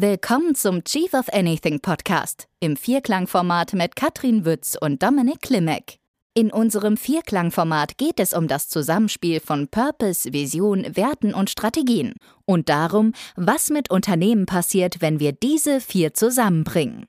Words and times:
Willkommen 0.00 0.54
zum 0.54 0.84
Chief 0.84 1.12
of 1.12 1.28
Anything 1.32 1.80
Podcast 1.80 2.46
im 2.60 2.76
Vierklangformat 2.76 3.72
mit 3.72 3.96
Katrin 3.96 4.44
Wütz 4.44 4.76
und 4.80 5.02
Dominik 5.02 5.42
Klimek. 5.42 5.98
In 6.34 6.52
unserem 6.52 6.96
Vierklangformat 6.96 7.98
geht 7.98 8.20
es 8.20 8.32
um 8.32 8.46
das 8.46 8.68
Zusammenspiel 8.68 9.40
von 9.40 9.66
Purpose, 9.66 10.32
Vision, 10.32 10.86
Werten 10.94 11.34
und 11.34 11.50
Strategien 11.50 12.14
und 12.44 12.68
darum, 12.68 13.12
was 13.34 13.70
mit 13.70 13.90
Unternehmen 13.90 14.46
passiert, 14.46 15.00
wenn 15.00 15.18
wir 15.18 15.32
diese 15.32 15.80
vier 15.80 16.14
zusammenbringen. 16.14 17.06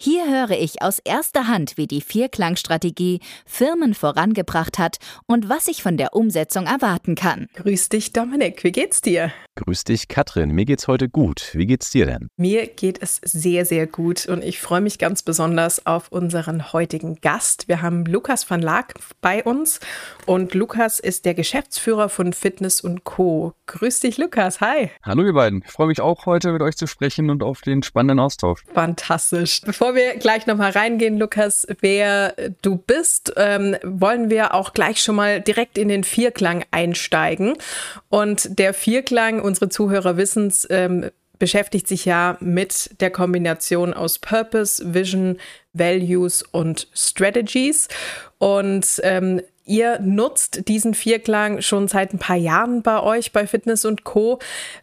Hier 0.00 0.30
höre 0.30 0.52
ich 0.52 0.80
aus 0.80 1.00
erster 1.00 1.48
Hand, 1.48 1.76
wie 1.76 1.88
die 1.88 2.00
Vierklangstrategie 2.00 3.18
Firmen 3.44 3.94
vorangebracht 3.94 4.78
hat 4.78 4.98
und 5.26 5.48
was 5.48 5.66
ich 5.66 5.82
von 5.82 5.96
der 5.96 6.14
Umsetzung 6.14 6.66
erwarten 6.66 7.16
kann. 7.16 7.48
Grüß 7.54 7.88
dich, 7.88 8.12
Dominik. 8.12 8.62
Wie 8.62 8.70
geht's 8.70 9.00
dir? 9.00 9.32
Grüß 9.56 9.82
dich, 9.82 10.06
Katrin. 10.06 10.50
Mir 10.52 10.66
geht's 10.66 10.86
heute 10.86 11.08
gut. 11.08 11.50
Wie 11.54 11.66
geht's 11.66 11.90
dir 11.90 12.06
denn? 12.06 12.28
Mir 12.36 12.68
geht 12.68 13.02
es 13.02 13.20
sehr, 13.24 13.66
sehr 13.66 13.88
gut 13.88 14.26
und 14.26 14.44
ich 14.44 14.60
freue 14.60 14.80
mich 14.80 15.00
ganz 15.00 15.24
besonders 15.24 15.84
auf 15.84 16.12
unseren 16.12 16.72
heutigen 16.72 17.16
Gast. 17.20 17.66
Wir 17.66 17.82
haben 17.82 18.04
Lukas 18.04 18.48
van 18.48 18.62
Laak 18.62 18.94
bei 19.20 19.42
uns 19.42 19.80
und 20.26 20.54
Lukas 20.54 21.00
ist 21.00 21.24
der 21.24 21.34
Geschäftsführer 21.34 22.08
von 22.08 22.32
Fitness 22.34 22.80
und 22.80 23.02
Co. 23.02 23.52
Grüß 23.66 23.98
dich, 23.98 24.16
Lukas. 24.16 24.60
Hi. 24.60 24.90
Hallo, 25.02 25.24
ihr 25.24 25.32
beiden. 25.32 25.64
Ich 25.66 25.72
freue 25.72 25.88
mich 25.88 26.00
auch 26.00 26.24
heute 26.26 26.52
mit 26.52 26.62
euch 26.62 26.76
zu 26.76 26.86
sprechen 26.86 27.28
und 27.30 27.42
auf 27.42 27.62
den 27.62 27.82
spannenden 27.82 28.20
Austausch. 28.20 28.62
Fantastisch. 28.72 29.62
Bevor 29.62 29.87
wir 29.94 30.16
gleich 30.16 30.46
nochmal 30.46 30.70
reingehen, 30.70 31.18
Lukas, 31.18 31.66
wer 31.80 32.34
du 32.62 32.76
bist, 32.76 33.32
ähm, 33.36 33.76
wollen 33.82 34.30
wir 34.30 34.54
auch 34.54 34.72
gleich 34.72 35.02
schon 35.02 35.16
mal 35.16 35.40
direkt 35.40 35.78
in 35.78 35.88
den 35.88 36.04
Vierklang 36.04 36.64
einsteigen. 36.70 37.56
Und 38.08 38.58
der 38.58 38.74
Vierklang 38.74 39.40
unsere 39.40 39.68
Zuhörer 39.68 40.16
wissen 40.16 40.48
es, 40.48 40.66
ähm, 40.70 41.10
beschäftigt 41.38 41.86
sich 41.86 42.04
ja 42.04 42.36
mit 42.40 43.00
der 43.00 43.10
Kombination 43.10 43.94
aus 43.94 44.18
Purpose, 44.18 44.94
Vision, 44.94 45.38
Values 45.72 46.42
und 46.42 46.88
Strategies. 46.92 47.88
Und 48.38 49.00
ähm, 49.02 49.42
ihr 49.68 50.00
nutzt 50.00 50.68
diesen 50.68 50.94
Vierklang 50.94 51.60
schon 51.60 51.88
seit 51.88 52.12
ein 52.12 52.18
paar 52.18 52.36
Jahren 52.36 52.82
bei 52.82 53.00
euch 53.02 53.32
bei 53.32 53.46
Fitness 53.46 53.84
und 53.84 54.04
Co. 54.04 54.38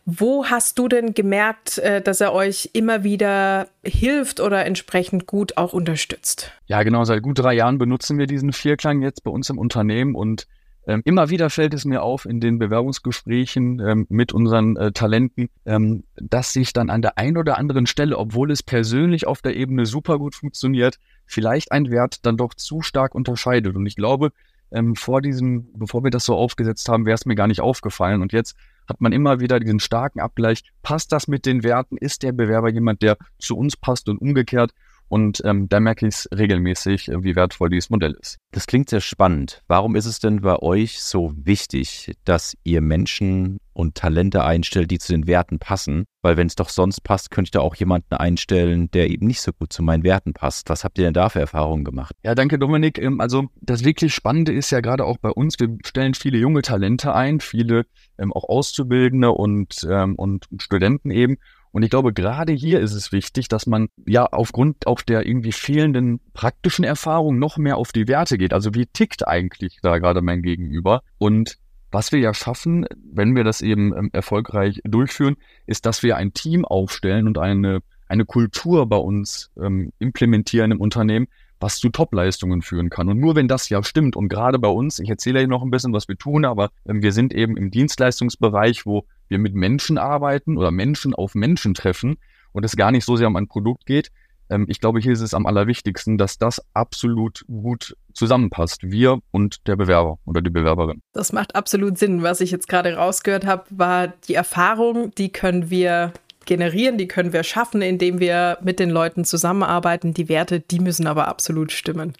Wo 0.06 0.46
hast 0.46 0.80
du 0.80 0.88
denn 0.88 1.14
gemerkt, 1.14 1.78
äh, 1.80 2.02
dass 2.02 2.22
er 2.22 2.34
euch 2.34 2.70
immer 2.74 3.04
wieder 3.04 3.68
hilft 3.84 4.40
oder 4.40 4.66
entsprechend 4.66 5.28
gut 5.28 5.58
auch 5.58 5.74
unterstützt? 5.74 6.52
Ja, 6.68 6.84
genau. 6.84 7.04
Seit 7.04 7.22
gut 7.22 7.40
drei 7.40 7.54
Jahren 7.54 7.78
benutzen 7.78 8.18
wir 8.18 8.28
diesen 8.28 8.54
Vierklang 8.54 9.02
jetzt 9.02 9.24
bei 9.24 9.32
uns 9.32 9.50
im 9.50 9.58
Unternehmen 9.58 10.16
und 10.16 10.48
ähm, 10.88 11.02
immer 11.04 11.30
wieder 11.30 11.50
fällt 11.50 11.74
es 11.74 11.86
mir 11.86 12.04
auf 12.04 12.26
in 12.26 12.40
den 12.40 12.60
Bewerbungsgesprächen 12.60 13.80
ähm, 13.80 14.06
mit 14.10 14.34
unseren 14.34 14.78
äh, 14.78 14.92
Talenten, 14.92 15.50
ähm, 15.66 16.04
dass 16.16 16.54
sich 16.54 16.74
dann 16.74 16.90
an 16.90 17.02
der 17.02 17.18
einen 17.18 17.38
oder 17.38 17.58
anderen 17.58 17.88
Stelle, 17.88 18.18
obwohl 18.18 18.52
es 18.52 18.62
persönlich 18.62 19.26
auf 19.26 19.42
der 19.42 19.56
Ebene 19.56 19.86
super 19.86 20.20
gut 20.20 20.36
funktioniert, 20.36 21.00
vielleicht 21.26 21.72
ein 21.72 21.90
Wert 21.90 22.26
dann 22.26 22.38
doch 22.38 22.54
zu 22.54 22.82
stark 22.82 23.16
unterscheidet. 23.16 23.76
Und 23.76 23.86
ich 23.88 23.96
glaube, 23.96 24.32
ähm, 24.76 24.96
vor 24.96 25.22
diesem, 25.22 25.72
bevor 25.74 26.04
wir 26.04 26.12
das 26.12 26.26
so 26.26 26.36
aufgesetzt 26.36 26.88
haben, 26.90 27.06
wäre 27.06 27.16
es 27.16 27.26
mir 27.26 27.36
gar 27.36 27.48
nicht 27.48 27.62
aufgefallen. 27.62 28.22
Und 28.22 28.34
jetzt 28.34 28.56
hat 28.88 29.02
man 29.02 29.12
immer 29.12 29.40
wieder 29.40 29.60
diesen 29.60 29.80
starken 29.80 30.20
Abgleich. 30.20 30.64
Passt 30.84 31.12
das 31.12 31.28
mit 31.28 31.46
den 31.46 31.64
Werten? 31.64 31.98
Ist 31.98 32.24
der 32.24 32.34
Bewerber 32.34 32.70
jemand, 32.70 33.02
der 33.02 33.18
zu 33.40 33.58
uns 33.58 33.76
passt 33.78 34.10
und 34.10 34.20
umgekehrt? 34.20 34.72
Und 35.08 35.42
ähm, 35.46 35.70
da 35.70 35.80
merke 35.80 36.08
ich 36.08 36.16
es 36.16 36.30
regelmäßig, 36.36 37.10
äh, 37.10 37.24
wie 37.24 37.36
wertvoll 37.36 37.70
dieses 37.70 37.90
Modell 37.90 38.16
ist. 38.20 38.38
Das 38.52 38.66
klingt 38.68 38.90
sehr 38.90 39.02
spannend. 39.02 39.62
Warum 39.68 39.96
ist 39.96 40.06
es 40.06 40.20
denn 40.20 40.42
bei 40.42 40.58
euch 40.58 41.02
so 41.02 41.32
wichtig, 41.36 42.16
dass 42.26 42.58
ihr 42.64 42.82
Menschen 42.82 43.60
und 43.76 43.96
Talente 43.96 44.44
einstellt, 44.44 44.90
die 44.90 45.00
zu 45.00 45.12
den 45.12 45.28
Werten 45.28 45.60
passen? 45.60 46.06
Weil 46.22 46.38
wenn 46.38 46.48
es 46.48 46.56
doch 46.56 46.70
sonst 46.70 47.02
passt, 47.02 47.30
könnte 47.30 47.48
ich 47.48 47.52
da 47.52 47.60
auch 47.60 47.76
jemanden 47.76 48.16
einstellen, 48.16 48.90
der 48.92 49.10
eben 49.10 49.28
nicht 49.28 49.42
so 49.42 49.52
gut 49.52 49.72
zu 49.72 49.84
meinen 49.84 50.04
Werten 50.04 50.34
passt. 50.34 50.70
Was 50.70 50.84
habt 50.84 50.98
ihr 50.98 51.04
denn 51.04 51.14
da 51.14 51.30
für 51.30 51.40
Erfahrungen 51.40 51.84
gemacht? 51.84 52.16
Ja, 52.24 52.34
danke 52.34 52.58
Dominik. 52.58 52.98
Ähm, 52.98 53.22
also 53.22 53.50
das 53.62 53.84
wirklich 53.84 54.16
Spannende 54.16 54.54
ist 54.54 54.72
ja 54.72 54.80
gerade 54.80 55.06
auch 55.06 55.18
bei 55.18 55.30
uns, 55.30 55.60
wir 55.60 55.78
stellen 55.86 56.14
viele 56.16 56.38
junge 56.38 56.62
Talente 56.62 57.14
ein, 57.14 57.40
viele 57.40 57.86
ähm, 58.18 58.34
auch 58.34 58.48
Auszubildende 58.50 59.32
und, 59.32 59.86
ähm, 59.90 60.16
und 60.16 60.48
Studenten 60.58 61.12
eben. 61.12 61.38
Und 61.76 61.84
ich 61.84 61.90
glaube, 61.90 62.14
gerade 62.14 62.54
hier 62.54 62.80
ist 62.80 62.94
es 62.94 63.12
wichtig, 63.12 63.50
dass 63.50 63.68
man 63.68 63.90
ja 64.06 64.26
aufgrund 64.32 64.88
auch 64.88 65.02
der 65.02 65.28
irgendwie 65.28 65.52
fehlenden 65.52 66.22
praktischen 66.34 66.86
Erfahrung 66.86 67.38
noch 67.38 67.58
mehr 67.58 67.76
auf 67.76 67.92
die 67.92 68.08
Werte 68.08 68.38
geht. 68.38 68.54
Also 68.54 68.74
wie 68.74 68.86
tickt 68.86 69.28
eigentlich 69.28 69.80
da 69.82 69.98
gerade 69.98 70.22
mein 70.22 70.42
Gegenüber? 70.42 71.02
Und 71.18 71.58
was 71.96 72.12
wir 72.12 72.20
ja 72.20 72.34
schaffen, 72.34 72.86
wenn 73.10 73.38
wir 73.38 73.46
das 73.46 73.62
eben 73.62 73.96
ähm, 73.96 74.10
erfolgreich 74.12 74.82
durchführen, 74.84 75.38
ist, 75.66 75.86
dass 75.86 76.04
wir 76.04 76.18
ein 76.18 76.34
Team 76.34 76.66
aufstellen 76.66 77.26
und 77.26 77.38
eine, 77.38 77.80
eine 78.10 78.26
Kultur 78.26 78.86
bei 78.86 78.98
uns 78.98 79.50
ähm, 79.58 79.94
implementieren 80.00 80.72
im 80.72 80.82
Unternehmen, 80.82 81.28
was 81.62 81.80
zu 81.80 81.88
Topleistungen 81.88 82.62
führen 82.62 82.90
kann. 82.90 83.08
Und 83.08 83.22
nur 83.22 83.38
wenn 83.38 83.48
das 83.48 83.70
ja 83.70 83.82
stimmt 83.82 84.18
und 84.18 84.28
gerade 84.28 84.60
bei 84.60 84.68
uns, 84.68 85.00
ich 85.00 85.10
erzähle 85.10 85.40
euch 85.40 85.48
noch 85.48 85.64
ein 85.64 85.72
bisschen, 85.72 85.94
was 85.94 86.10
wir 86.10 86.18
tun, 86.18 86.44
aber 86.44 86.70
ähm, 86.86 87.02
wir 87.02 87.14
sind 87.14 87.34
eben 87.34 87.56
im 87.56 87.72
Dienstleistungsbereich, 87.72 88.86
wo 88.86 89.06
wir 89.30 89.40
mit 89.40 89.56
Menschen 89.56 89.98
arbeiten 89.98 90.58
oder 90.58 90.72
Menschen 90.72 91.16
auf 91.16 91.34
Menschen 91.34 91.76
treffen 91.76 92.18
und 92.52 92.66
es 92.66 92.76
gar 92.76 92.92
nicht 92.92 93.06
so 93.06 93.16
sehr 93.16 93.28
um 93.28 93.38
ein 93.38 93.48
Produkt 93.48 93.86
geht. 93.86 94.12
Ähm, 94.50 94.66
ich 94.68 94.82
glaube, 94.82 95.00
hier 95.00 95.14
ist 95.14 95.22
es 95.22 95.34
am 95.34 95.46
allerwichtigsten, 95.46 96.18
dass 96.18 96.38
das 96.38 96.62
absolut 96.74 97.46
gut 97.48 97.96
zusammenpasst. 98.16 98.80
Wir 98.84 99.20
und 99.32 99.68
der 99.68 99.76
Bewerber 99.76 100.18
oder 100.26 100.42
die 100.42 100.50
Bewerberin. 100.50 101.02
Das 101.14 101.34
macht 101.34 101.56
absolut 101.56 101.98
Sinn. 101.98 102.24
Was 102.24 102.42
ich 102.42 102.52
jetzt 102.52 102.68
gerade 102.68 102.96
rausgehört 102.96 103.46
habe, 103.46 103.66
war 103.70 104.08
die 104.28 104.34
Erfahrung, 104.34 105.14
die 105.16 105.30
können 105.30 105.70
wir 105.70 106.14
generieren, 106.46 106.98
die 106.98 107.08
können 107.08 107.34
wir 107.34 107.44
schaffen, 107.44 107.82
indem 107.82 108.20
wir 108.20 108.58
mit 108.62 108.80
den 108.80 108.90
Leuten 108.90 109.26
zusammenarbeiten. 109.26 110.14
Die 110.14 110.30
Werte, 110.30 110.60
die 110.60 110.80
müssen 110.80 111.08
aber 111.08 111.28
absolut 111.28 111.72
stimmen. 111.72 112.14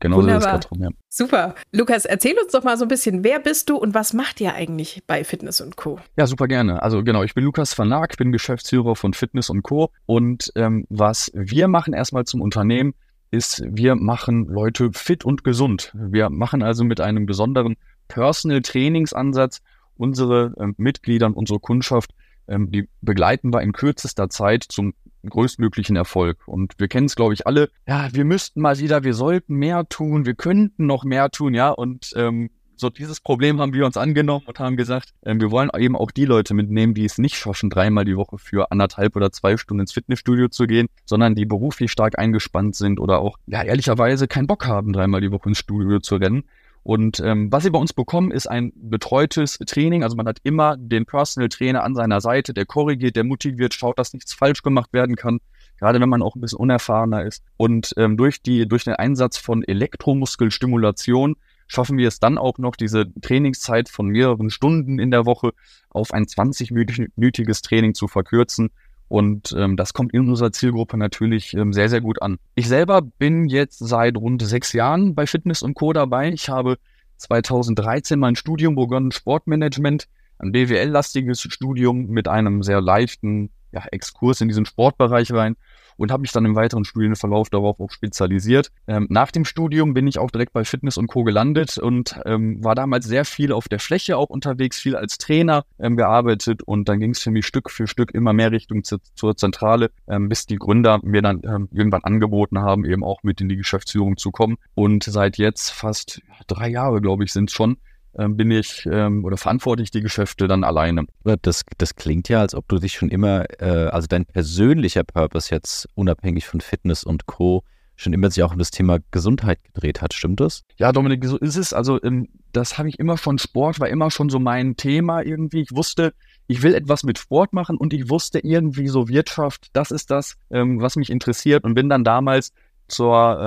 Genau 0.00 0.16
Wunderbar. 0.16 0.42
so 0.42 0.48
ist 0.48 0.54
es 0.64 0.68
drum, 0.68 0.82
ja. 0.82 0.88
Super. 1.10 1.54
Lukas, 1.72 2.06
erzähl 2.06 2.34
uns 2.38 2.52
doch 2.52 2.64
mal 2.64 2.78
so 2.78 2.86
ein 2.86 2.88
bisschen, 2.88 3.22
wer 3.22 3.38
bist 3.38 3.68
du 3.68 3.76
und 3.76 3.92
was 3.92 4.14
macht 4.14 4.40
ihr 4.40 4.54
eigentlich 4.54 5.02
bei 5.06 5.24
Fitness 5.24 5.60
und 5.60 5.76
Co? 5.76 5.98
Ja, 6.16 6.26
super 6.26 6.48
gerne. 6.48 6.82
Also 6.82 7.04
genau, 7.04 7.22
ich 7.22 7.34
bin 7.34 7.44
Lukas 7.44 7.78
van 7.78 7.88
Laak, 7.88 8.16
bin 8.16 8.32
Geschäftsführer 8.32 8.96
von 8.96 9.12
Fitness 9.12 9.50
und 9.50 9.62
Co. 9.62 9.90
Und 10.06 10.52
ähm, 10.56 10.86
was 10.88 11.30
wir 11.34 11.68
machen 11.68 11.92
erstmal 11.92 12.24
zum 12.24 12.40
Unternehmen, 12.40 12.94
ist, 13.30 13.62
wir 13.66 13.94
machen 13.94 14.46
Leute 14.46 14.90
fit 14.92 15.24
und 15.24 15.44
gesund. 15.44 15.94
Wir 15.94 16.30
machen 16.30 16.62
also 16.62 16.84
mit 16.84 17.00
einem 17.00 17.26
besonderen 17.26 17.76
Personal 18.08 18.62
Trainingsansatz 18.62 19.62
unsere 19.96 20.54
äh, 20.58 20.72
Mitglieder 20.76 21.26
und 21.26 21.34
unsere 21.34 21.60
Kundschaft 21.60 22.12
ähm, 22.50 22.70
die 22.70 22.88
begleiten 23.00 23.54
wir 23.54 23.62
in 23.62 23.72
kürzester 23.72 24.28
Zeit 24.28 24.64
zum 24.68 24.92
größtmöglichen 25.28 25.96
Erfolg. 25.96 26.38
Und 26.46 26.74
wir 26.78 26.88
kennen 26.88 27.06
es, 27.06 27.14
glaube 27.14 27.34
ich, 27.34 27.46
alle. 27.46 27.70
Ja, 27.86 28.08
wir 28.12 28.24
müssten 28.24 28.60
mal 28.60 28.78
wieder, 28.78 29.04
wir 29.04 29.14
sollten 29.14 29.54
mehr 29.54 29.88
tun, 29.88 30.26
wir 30.26 30.34
könnten 30.34 30.86
noch 30.86 31.04
mehr 31.04 31.30
tun, 31.30 31.54
ja. 31.54 31.70
Und 31.70 32.12
ähm, 32.16 32.50
so 32.80 32.90
dieses 32.90 33.20
Problem 33.20 33.60
haben 33.60 33.72
wir 33.72 33.86
uns 33.86 33.96
angenommen 33.96 34.44
und 34.46 34.58
haben 34.58 34.76
gesagt, 34.76 35.10
äh, 35.22 35.34
wir 35.38 35.50
wollen 35.50 35.70
eben 35.76 35.96
auch 35.96 36.10
die 36.10 36.24
Leute 36.24 36.54
mitnehmen, 36.54 36.94
die 36.94 37.04
es 37.04 37.18
nicht 37.18 37.36
schaffen, 37.36 37.70
dreimal 37.70 38.04
die 38.04 38.16
Woche 38.16 38.38
für 38.38 38.70
anderthalb 38.72 39.16
oder 39.16 39.30
zwei 39.30 39.56
Stunden 39.56 39.82
ins 39.82 39.92
Fitnessstudio 39.92 40.48
zu 40.48 40.66
gehen, 40.66 40.88
sondern 41.04 41.34
die 41.34 41.44
beruflich 41.44 41.92
stark 41.92 42.18
eingespannt 42.18 42.74
sind 42.74 42.98
oder 42.98 43.20
auch, 43.20 43.36
ja, 43.46 43.62
ehrlicherweise 43.62 44.26
keinen 44.26 44.46
Bock 44.46 44.66
haben, 44.66 44.92
dreimal 44.92 45.20
die 45.20 45.30
Woche 45.30 45.50
ins 45.50 45.58
Studio 45.58 46.00
zu 46.00 46.16
rennen. 46.16 46.44
Und 46.82 47.20
ähm, 47.20 47.52
was 47.52 47.62
Sie 47.62 47.70
bei 47.70 47.78
uns 47.78 47.92
bekommen, 47.92 48.30
ist 48.30 48.46
ein 48.46 48.72
betreutes 48.74 49.58
Training. 49.58 50.02
Also 50.02 50.16
man 50.16 50.26
hat 50.26 50.38
immer 50.44 50.76
den 50.78 51.04
Personal 51.04 51.50
Trainer 51.50 51.84
an 51.84 51.94
seiner 51.94 52.20
Seite, 52.20 52.54
der 52.54 52.64
korrigiert, 52.64 53.16
der 53.16 53.24
motiviert, 53.24 53.74
schaut, 53.74 53.98
dass 53.98 54.14
nichts 54.14 54.32
falsch 54.32 54.62
gemacht 54.62 54.92
werden 54.92 55.16
kann, 55.16 55.40
gerade 55.78 56.00
wenn 56.00 56.08
man 56.08 56.22
auch 56.22 56.36
ein 56.36 56.40
bisschen 56.40 56.58
unerfahrener 56.58 57.24
ist. 57.24 57.44
Und 57.58 57.92
ähm, 57.98 58.16
durch, 58.16 58.40
die, 58.40 58.66
durch 58.66 58.84
den 58.84 58.94
Einsatz 58.94 59.36
von 59.36 59.62
Elektromuskelstimulation 59.62 61.36
schaffen 61.70 61.98
wir 61.98 62.08
es 62.08 62.18
dann 62.18 62.36
auch 62.36 62.58
noch, 62.58 62.74
diese 62.74 63.06
Trainingszeit 63.20 63.88
von 63.88 64.08
mehreren 64.08 64.50
Stunden 64.50 64.98
in 64.98 65.12
der 65.12 65.24
Woche 65.24 65.52
auf 65.88 66.12
ein 66.12 66.24
20-minütiges 66.24 67.62
Training 67.62 67.94
zu 67.94 68.08
verkürzen 68.08 68.70
und 69.06 69.54
ähm, 69.56 69.76
das 69.76 69.92
kommt 69.92 70.12
in 70.12 70.28
unserer 70.28 70.50
Zielgruppe 70.50 70.96
natürlich 70.96 71.54
ähm, 71.54 71.72
sehr, 71.72 71.88
sehr 71.88 72.00
gut 72.00 72.20
an. 72.22 72.38
Ich 72.56 72.66
selber 72.66 73.02
bin 73.02 73.48
jetzt 73.48 73.78
seit 73.78 74.16
rund 74.16 74.42
sechs 74.42 74.72
Jahren 74.72 75.14
bei 75.14 75.26
Fitness 75.26 75.62
und 75.62 75.74
Co. 75.74 75.92
dabei. 75.92 76.30
Ich 76.30 76.48
habe 76.48 76.76
2013 77.16 78.18
mein 78.18 78.34
Studium 78.34 78.74
begonnen, 78.74 79.12
Sportmanagement, 79.12 80.06
ein 80.38 80.52
BWL-lastiges 80.52 81.40
Studium 81.40 82.06
mit 82.06 82.26
einem 82.26 82.62
sehr 82.64 82.80
leichten 82.80 83.50
ja, 83.72 83.84
Exkurs 83.92 84.40
in 84.40 84.48
diesen 84.48 84.66
Sportbereich 84.66 85.32
rein 85.32 85.56
und 86.00 86.10
habe 86.10 86.22
mich 86.22 86.32
dann 86.32 86.46
im 86.46 86.54
weiteren 86.54 86.84
Studienverlauf 86.84 87.50
darauf 87.50 87.78
auch 87.78 87.90
spezialisiert. 87.90 88.72
Ähm, 88.86 89.06
nach 89.10 89.30
dem 89.30 89.44
Studium 89.44 89.92
bin 89.92 90.06
ich 90.06 90.18
auch 90.18 90.30
direkt 90.30 90.54
bei 90.54 90.64
Fitness 90.64 90.96
und 90.96 91.08
Co. 91.08 91.24
gelandet 91.24 91.76
und 91.76 92.18
ähm, 92.24 92.64
war 92.64 92.74
damals 92.74 93.04
sehr 93.04 93.26
viel 93.26 93.52
auf 93.52 93.68
der 93.68 93.80
Fläche 93.80 94.16
auch 94.16 94.30
unterwegs, 94.30 94.80
viel 94.80 94.96
als 94.96 95.18
Trainer 95.18 95.64
ähm, 95.78 95.96
gearbeitet 95.96 96.62
und 96.62 96.88
dann 96.88 97.00
ging 97.00 97.10
es 97.10 97.20
für 97.20 97.30
mich 97.30 97.46
Stück 97.46 97.70
für 97.70 97.86
Stück 97.86 98.12
immer 98.14 98.32
mehr 98.32 98.50
Richtung 98.50 98.82
zu, 98.82 98.96
zur 99.14 99.36
Zentrale, 99.36 99.90
ähm, 100.08 100.30
bis 100.30 100.46
die 100.46 100.56
Gründer 100.56 101.00
mir 101.02 101.20
dann 101.20 101.42
ähm, 101.44 101.68
irgendwann 101.70 102.04
angeboten 102.04 102.60
haben, 102.60 102.86
eben 102.86 103.04
auch 103.04 103.22
mit 103.22 103.42
in 103.42 103.50
die 103.50 103.56
Geschäftsführung 103.56 104.16
zu 104.16 104.30
kommen. 104.30 104.56
Und 104.74 105.04
seit 105.04 105.36
jetzt 105.36 105.70
fast 105.70 106.22
drei 106.46 106.68
Jahre, 106.68 107.02
glaube 107.02 107.24
ich, 107.24 107.32
sind 107.32 107.50
es 107.50 107.54
schon, 107.54 107.76
bin 108.12 108.50
ich 108.50 108.86
ähm, 108.90 109.24
oder 109.24 109.36
verantworte 109.36 109.82
ich 109.82 109.90
die 109.90 110.00
Geschäfte 110.00 110.48
dann 110.48 110.64
alleine. 110.64 111.06
Das, 111.42 111.64
das 111.78 111.94
klingt 111.94 112.28
ja, 112.28 112.40
als 112.40 112.54
ob 112.54 112.68
du 112.68 112.78
dich 112.78 112.92
schon 112.92 113.08
immer, 113.08 113.44
äh, 113.60 113.88
also 113.88 114.06
dein 114.08 114.26
persönlicher 114.26 115.04
Purpose 115.04 115.54
jetzt 115.54 115.88
unabhängig 115.94 116.46
von 116.46 116.60
Fitness 116.60 117.04
und 117.04 117.26
Co. 117.26 117.62
schon 117.96 118.12
immer 118.12 118.30
sich 118.30 118.42
auch 118.42 118.52
um 118.52 118.58
das 118.58 118.70
Thema 118.70 118.98
Gesundheit 119.10 119.62
gedreht 119.62 120.02
hat. 120.02 120.12
Stimmt 120.14 120.40
das? 120.40 120.62
Ja, 120.76 120.92
Dominik, 120.92 121.24
so 121.24 121.38
ist 121.38 121.56
es. 121.56 121.72
Also 121.72 122.02
ähm, 122.02 122.28
das 122.52 122.78
habe 122.78 122.88
ich 122.88 122.98
immer 122.98 123.16
schon, 123.16 123.38
Sport 123.38 123.78
war 123.78 123.88
immer 123.88 124.10
schon 124.10 124.28
so 124.28 124.40
mein 124.40 124.76
Thema 124.76 125.22
irgendwie. 125.22 125.60
Ich 125.60 125.72
wusste, 125.72 126.12
ich 126.48 126.62
will 126.62 126.74
etwas 126.74 127.04
mit 127.04 127.18
Sport 127.18 127.52
machen 127.52 127.76
und 127.76 127.92
ich 127.92 128.10
wusste 128.10 128.40
irgendwie 128.40 128.88
so 128.88 129.08
Wirtschaft, 129.08 129.68
das 129.72 129.92
ist 129.92 130.10
das, 130.10 130.36
ähm, 130.50 130.80
was 130.80 130.96
mich 130.96 131.10
interessiert 131.10 131.64
und 131.64 131.74
bin 131.74 131.88
dann 131.88 132.02
damals 132.02 132.52
zur 132.88 133.40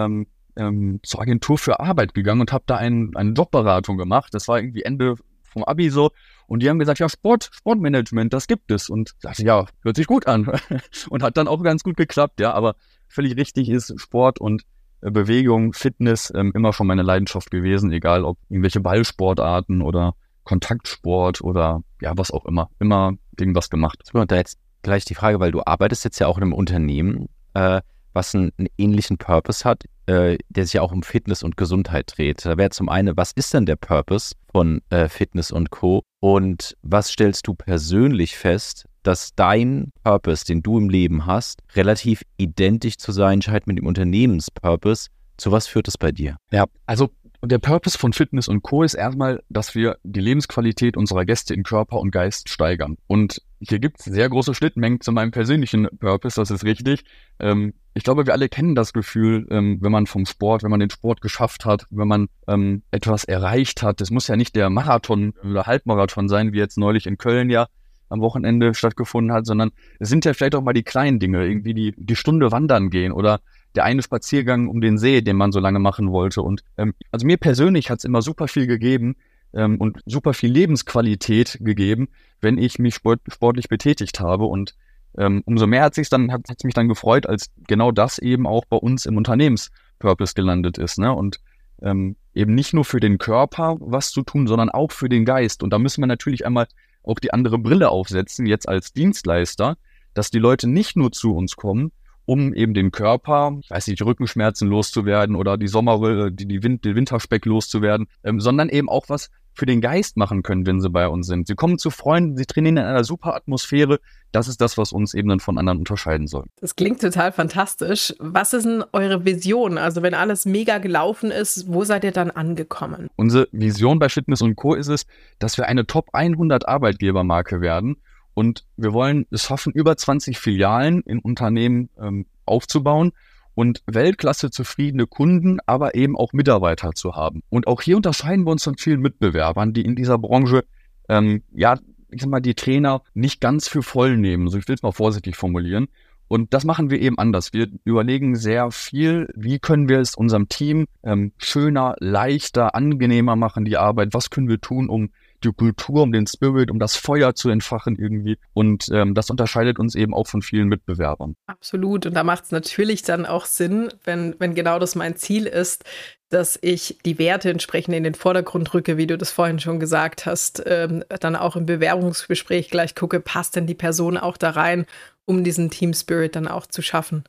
ähm, 0.55 0.99
zur 1.03 1.21
Agentur 1.21 1.57
für 1.57 1.79
Arbeit 1.79 2.13
gegangen 2.13 2.41
und 2.41 2.51
habe 2.51 2.63
da 2.67 2.77
ein, 2.77 3.11
eine 3.15 3.31
Jobberatung 3.33 3.97
gemacht. 3.97 4.33
Das 4.33 4.47
war 4.47 4.57
irgendwie 4.57 4.83
Ende 4.83 5.15
vom 5.43 5.63
Abi 5.63 5.89
so. 5.89 6.11
Und 6.47 6.61
die 6.61 6.69
haben 6.69 6.79
gesagt, 6.79 6.99
ja, 6.99 7.07
Sport, 7.07 7.49
Sportmanagement, 7.53 8.33
das 8.33 8.47
gibt 8.47 8.71
es. 8.71 8.89
Und 8.89 9.11
ich 9.15 9.21
dachte, 9.21 9.43
ja, 9.43 9.65
hört 9.81 9.95
sich 9.95 10.07
gut 10.07 10.27
an. 10.27 10.51
und 11.09 11.23
hat 11.23 11.37
dann 11.37 11.47
auch 11.47 11.63
ganz 11.63 11.83
gut 11.83 11.97
geklappt, 11.97 12.39
ja. 12.39 12.53
Aber 12.53 12.75
völlig 13.07 13.37
richtig 13.37 13.69
ist 13.69 13.93
Sport 13.99 14.39
und 14.39 14.63
äh, 15.01 15.11
Bewegung, 15.11 15.73
Fitness 15.73 16.31
ähm, 16.35 16.51
immer 16.53 16.73
schon 16.73 16.87
meine 16.87 17.03
Leidenschaft 17.03 17.51
gewesen, 17.51 17.91
egal 17.91 18.25
ob 18.25 18.37
irgendwelche 18.49 18.81
Ballsportarten 18.81 19.81
oder 19.81 20.15
Kontaktsport 20.43 21.41
oder 21.41 21.81
ja, 22.01 22.13
was 22.17 22.31
auch 22.31 22.45
immer. 22.45 22.69
Immer 22.79 23.13
irgendwas 23.39 23.69
gemacht. 23.69 23.99
Und 24.11 24.31
da 24.31 24.35
jetzt 24.35 24.59
gleich 24.81 25.05
die 25.05 25.15
Frage, 25.15 25.39
weil 25.39 25.51
du 25.51 25.61
arbeitest 25.65 26.03
jetzt 26.03 26.19
ja 26.19 26.27
auch 26.27 26.37
in 26.37 26.43
einem 26.43 26.53
Unternehmen. 26.53 27.29
Äh, 27.53 27.81
was 28.13 28.33
einen, 28.33 28.51
einen 28.57 28.67
ähnlichen 28.77 29.17
Purpose 29.17 29.63
hat, 29.65 29.83
äh, 30.05 30.37
der 30.49 30.65
sich 30.65 30.73
ja 30.73 30.81
auch 30.81 30.91
um 30.91 31.03
Fitness 31.03 31.43
und 31.43 31.57
Gesundheit 31.57 32.13
dreht. 32.15 32.45
Da 32.45 32.57
wäre 32.57 32.69
zum 32.69 32.89
einen, 32.89 33.17
was 33.17 33.31
ist 33.33 33.53
denn 33.53 33.65
der 33.65 33.75
Purpose 33.75 34.35
von 34.51 34.81
äh, 34.89 35.09
Fitness 35.09 35.51
und 35.51 35.71
Co. 35.71 36.03
Und 36.19 36.75
was 36.81 37.09
stellst 37.09 37.47
du 37.47 37.53
persönlich 37.53 38.37
fest, 38.37 38.85
dass 39.03 39.35
dein 39.35 39.91
Purpose, 40.03 40.45
den 40.45 40.63
du 40.63 40.77
im 40.77 40.89
Leben 40.89 41.25
hast, 41.25 41.61
relativ 41.75 42.23
identisch 42.37 42.97
zu 42.97 43.11
sein 43.11 43.41
scheint 43.41 43.67
mit 43.67 43.77
dem 43.77 43.85
Unternehmenspurpose. 43.85 45.09
Zu 45.37 45.51
was 45.51 45.67
führt 45.67 45.87
es 45.87 45.97
bei 45.97 46.11
dir? 46.11 46.37
Ja, 46.51 46.65
also 46.85 47.09
der 47.45 47.59
Purpose 47.59 47.97
von 47.97 48.13
Fitness 48.13 48.47
und 48.47 48.61
Co. 48.61 48.83
ist 48.83 48.93
erstmal, 48.93 49.43
dass 49.49 49.75
wir 49.75 49.97
die 50.03 50.21
Lebensqualität 50.21 50.95
unserer 50.95 51.25
Gäste 51.25 51.53
in 51.53 51.63
Körper 51.63 51.99
und 51.99 52.11
Geist 52.11 52.47
steigern. 52.47 52.97
Und 53.07 53.41
hier 53.59 53.79
gibt 53.79 53.99
es 53.99 54.05
sehr 54.05 54.29
große 54.29 54.53
Schnittmengen 54.53 55.01
zu 55.01 55.11
meinem 55.11 55.31
persönlichen 55.31 55.87
Purpose, 55.99 56.39
das 56.39 56.51
ist 56.51 56.63
richtig. 56.63 57.03
Ähm, 57.39 57.73
ich 57.93 58.03
glaube, 58.03 58.25
wir 58.25 58.33
alle 58.33 58.47
kennen 58.47 58.75
das 58.75 58.93
Gefühl, 58.93 59.45
ähm, 59.51 59.79
wenn 59.81 59.91
man 59.91 60.07
vom 60.07 60.25
Sport, 60.25 60.63
wenn 60.63 60.71
man 60.71 60.79
den 60.79 60.89
Sport 60.89 61.21
geschafft 61.21 61.65
hat, 61.65 61.85
wenn 61.89 62.07
man 62.07 62.27
ähm, 62.47 62.83
etwas 62.91 63.25
erreicht 63.25 63.83
hat. 63.83 63.99
Es 63.99 64.09
muss 64.09 64.27
ja 64.27 64.37
nicht 64.37 64.55
der 64.55 64.69
Marathon 64.69 65.33
oder 65.43 65.65
Halbmarathon 65.65 66.29
sein, 66.29 66.53
wie 66.53 66.59
jetzt 66.59 66.77
neulich 66.77 67.07
in 67.07 67.17
Köln 67.17 67.49
ja 67.49 67.67
am 68.07 68.21
Wochenende 68.21 68.73
stattgefunden 68.73 69.33
hat, 69.33 69.45
sondern 69.45 69.71
es 69.99 70.07
sind 70.07 70.23
ja 70.23 70.33
vielleicht 70.33 70.55
auch 70.55 70.61
mal 70.61 70.73
die 70.73 70.83
kleinen 70.83 71.19
Dinge, 71.19 71.45
irgendwie 71.45 71.73
die, 71.73 71.93
die 71.97 72.15
Stunde 72.15 72.51
wandern 72.51 72.89
gehen 72.89 73.11
oder 73.11 73.41
der 73.75 73.85
eine 73.85 74.01
Spaziergang 74.01 74.67
um 74.67 74.81
den 74.81 74.97
See, 74.97 75.21
den 75.21 75.35
man 75.35 75.51
so 75.51 75.59
lange 75.59 75.79
machen 75.79 76.11
wollte. 76.11 76.41
Und 76.41 76.63
ähm, 76.77 76.93
also 77.11 77.25
mir 77.25 77.37
persönlich 77.37 77.89
hat 77.89 77.99
es 77.99 78.05
immer 78.05 78.21
super 78.21 78.47
viel 78.47 78.67
gegeben 78.67 79.15
ähm, 79.53 79.77
und 79.77 79.99
super 80.05 80.33
viel 80.33 80.51
Lebensqualität 80.51 81.59
gegeben, 81.61 82.09
wenn 82.41 82.57
ich 82.57 82.79
mich 82.79 82.95
sport, 82.95 83.21
sportlich 83.27 83.69
betätigt 83.69 84.19
habe. 84.19 84.45
Und 84.45 84.75
ähm, 85.17 85.41
umso 85.45 85.67
mehr 85.67 85.83
hat 85.83 85.95
sich 85.95 86.09
dann 86.09 86.31
hat 86.31 86.41
es 86.47 86.63
mich 86.63 86.73
dann 86.73 86.87
gefreut, 86.87 87.27
als 87.27 87.51
genau 87.67 87.91
das 87.91 88.19
eben 88.19 88.47
auch 88.47 88.65
bei 88.65 88.77
uns 88.77 89.05
im 89.05 89.17
Unternehmenspurpose 89.17 90.33
gelandet 90.33 90.77
ist. 90.77 90.97
Ne? 90.97 91.13
Und 91.13 91.39
ähm, 91.81 92.15
eben 92.33 92.55
nicht 92.55 92.73
nur 92.73 92.85
für 92.85 92.99
den 92.99 93.17
Körper 93.17 93.77
was 93.79 94.11
zu 94.11 94.23
tun, 94.23 94.47
sondern 94.47 94.69
auch 94.69 94.91
für 94.91 95.09
den 95.09 95.25
Geist. 95.25 95.63
Und 95.63 95.71
da 95.71 95.79
müssen 95.79 96.01
wir 96.01 96.07
natürlich 96.07 96.45
einmal 96.45 96.67
auch 97.03 97.19
die 97.19 97.33
andere 97.33 97.59
Brille 97.59 97.89
aufsetzen, 97.89 98.45
jetzt 98.45 98.67
als 98.67 98.93
Dienstleister, 98.93 99.77
dass 100.13 100.31
die 100.31 100.39
Leute 100.39 100.67
nicht 100.69 100.95
nur 100.95 101.11
zu 101.11 101.35
uns 101.35 101.55
kommen, 101.55 101.91
um 102.25 102.53
eben 102.53 102.73
den 102.73 102.91
Körper, 102.91 103.57
ich 103.61 103.69
weiß 103.69 103.87
nicht, 103.87 104.01
Rückenschmerzen 104.01 104.67
loszuwerden 104.67 105.35
oder 105.35 105.57
die 105.57 105.67
Sommer, 105.67 106.31
die, 106.31 106.47
die 106.47 106.63
Wind, 106.63 106.85
den 106.85 106.95
Winterspeck 106.95 107.45
loszuwerden, 107.45 108.07
ähm, 108.23 108.39
sondern 108.39 108.69
eben 108.69 108.89
auch 108.89 109.09
was 109.09 109.29
für 109.55 109.65
den 109.65 109.81
Geist 109.81 110.17
machen 110.17 110.41
können, 110.41 110.65
wenn 110.65 110.81
sie 110.81 110.89
bei 110.89 111.07
uns 111.07 111.27
sind. 111.27 111.47
Sie 111.47 111.55
kommen 111.55 111.77
zu 111.77 111.91
Freunden, 111.91 112.37
sie 112.37 112.45
trainieren 112.45 112.77
in 112.77 112.83
einer 112.83 113.03
super 113.03 113.35
Atmosphäre. 113.35 113.99
Das 114.31 114.47
ist 114.47 114.61
das, 114.61 114.77
was 114.77 114.91
uns 114.91 115.13
eben 115.13 115.29
dann 115.29 115.39
von 115.39 115.57
anderen 115.57 115.79
unterscheiden 115.79 116.27
soll. 116.27 116.45
Das 116.59 116.75
klingt 116.75 117.01
total 117.01 117.31
fantastisch. 117.31 118.15
Was 118.19 118.53
ist 118.53 118.65
denn 118.65 118.83
eure 118.93 119.25
Vision? 119.25 119.77
Also 119.77 120.01
wenn 120.01 120.15
alles 120.15 120.45
mega 120.45 120.79
gelaufen 120.79 121.29
ist, 121.29 121.71
wo 121.71 121.83
seid 121.83 122.03
ihr 122.03 122.11
dann 122.11 122.31
angekommen? 122.31 123.09
Unsere 123.15 123.47
Vision 123.51 123.99
bei 123.99 124.09
Fitness 124.09 124.41
und 124.41 124.55
Co. 124.55 124.73
ist 124.73 124.87
es, 124.87 125.05
dass 125.37 125.57
wir 125.57 125.67
eine 125.67 125.85
Top 125.85 126.09
100 126.13 126.67
Arbeitgebermarke 126.67 127.61
werden 127.61 127.97
und 128.33 128.65
wir 128.77 128.93
wollen 128.93 129.25
es 129.31 129.43
schaffen, 129.43 129.73
über 129.73 129.95
20 129.95 130.37
Filialen 130.37 131.01
in 131.01 131.19
Unternehmen 131.19 131.89
ähm, 131.99 132.25
aufzubauen 132.45 133.11
und 133.55 133.83
Weltklasse 133.85 134.49
zufriedene 134.49 135.07
Kunden, 135.07 135.59
aber 135.65 135.95
eben 135.95 136.17
auch 136.17 136.33
Mitarbeiter 136.33 136.91
zu 136.93 137.15
haben. 137.15 137.43
Und 137.49 137.67
auch 137.67 137.81
hier 137.81 137.95
unterscheiden 137.95 138.45
wir 138.45 138.51
uns 138.51 138.63
von 138.63 138.77
vielen 138.77 139.01
Mitbewerbern, 139.01 139.73
die 139.73 139.83
in 139.83 139.95
dieser 139.95 140.17
Branche, 140.17 140.63
ähm, 141.09 141.43
ja, 141.53 141.77
ich 142.09 142.21
sag 142.21 142.29
mal, 142.29 142.41
die 142.41 142.55
Trainer 142.55 143.01
nicht 143.13 143.41
ganz 143.41 143.67
für 143.67 143.83
voll 143.83 144.17
nehmen. 144.17 144.47
So, 144.49 144.57
ich 144.57 144.67
will 144.67 144.75
es 144.75 144.83
mal 144.83 144.91
vorsichtig 144.91 145.35
formulieren. 145.35 145.87
Und 146.27 146.53
das 146.53 146.63
machen 146.63 146.89
wir 146.89 146.99
eben 146.99 147.19
anders. 147.19 147.53
Wir 147.53 147.67
überlegen 147.83 148.35
sehr 148.35 148.71
viel, 148.71 149.31
wie 149.35 149.59
können 149.59 149.87
wir 149.87 149.99
es 149.99 150.15
unserem 150.15 150.49
Team 150.49 150.87
ähm, 151.03 151.31
schöner, 151.37 151.95
leichter, 151.99 152.73
angenehmer 152.75 153.35
machen, 153.35 153.65
die 153.65 153.77
Arbeit. 153.77 154.13
Was 154.13 154.29
können 154.29 154.49
wir 154.49 154.59
tun, 154.59 154.89
um 154.89 155.11
die 155.43 155.51
Kultur, 155.51 156.03
um 156.03 156.11
den 156.11 156.27
Spirit, 156.27 156.71
um 156.71 156.79
das 156.79 156.95
Feuer 156.95 157.35
zu 157.35 157.49
entfachen 157.49 157.95
irgendwie. 157.97 158.37
Und 158.53 158.89
ähm, 158.91 159.13
das 159.13 159.29
unterscheidet 159.29 159.79
uns 159.79 159.95
eben 159.95 160.13
auch 160.13 160.27
von 160.27 160.41
vielen 160.41 160.67
Mitbewerbern. 160.67 161.35
Absolut. 161.47 162.05
Und 162.05 162.13
da 162.13 162.23
macht 162.23 162.45
es 162.45 162.51
natürlich 162.51 163.03
dann 163.03 163.25
auch 163.25 163.45
Sinn, 163.45 163.89
wenn, 164.03 164.35
wenn 164.39 164.55
genau 164.55 164.79
das 164.79 164.95
mein 164.95 165.15
Ziel 165.15 165.45
ist, 165.45 165.83
dass 166.29 166.57
ich 166.61 166.97
die 167.05 167.19
Werte 167.19 167.49
entsprechend 167.49 167.93
in 167.93 168.03
den 168.03 168.15
Vordergrund 168.15 168.73
rücke, 168.73 168.97
wie 168.97 169.07
du 169.07 169.17
das 169.17 169.31
vorhin 169.31 169.59
schon 169.59 169.79
gesagt 169.79 170.25
hast, 170.25 170.63
ähm, 170.65 171.03
dann 171.07 171.35
auch 171.35 171.55
im 171.55 171.67
Bewerbungsgespräch 171.67 172.69
gleich 172.69 172.95
gucke, 172.95 173.19
passt 173.19 173.55
denn 173.55 173.67
die 173.67 173.75
Person 173.75 174.17
auch 174.17 174.37
da 174.37 174.49
rein, 174.49 174.85
um 175.25 175.43
diesen 175.43 175.69
Team 175.69 175.93
Spirit 175.93 176.35
dann 176.35 176.47
auch 176.47 176.65
zu 176.65 176.81
schaffen. 176.81 177.23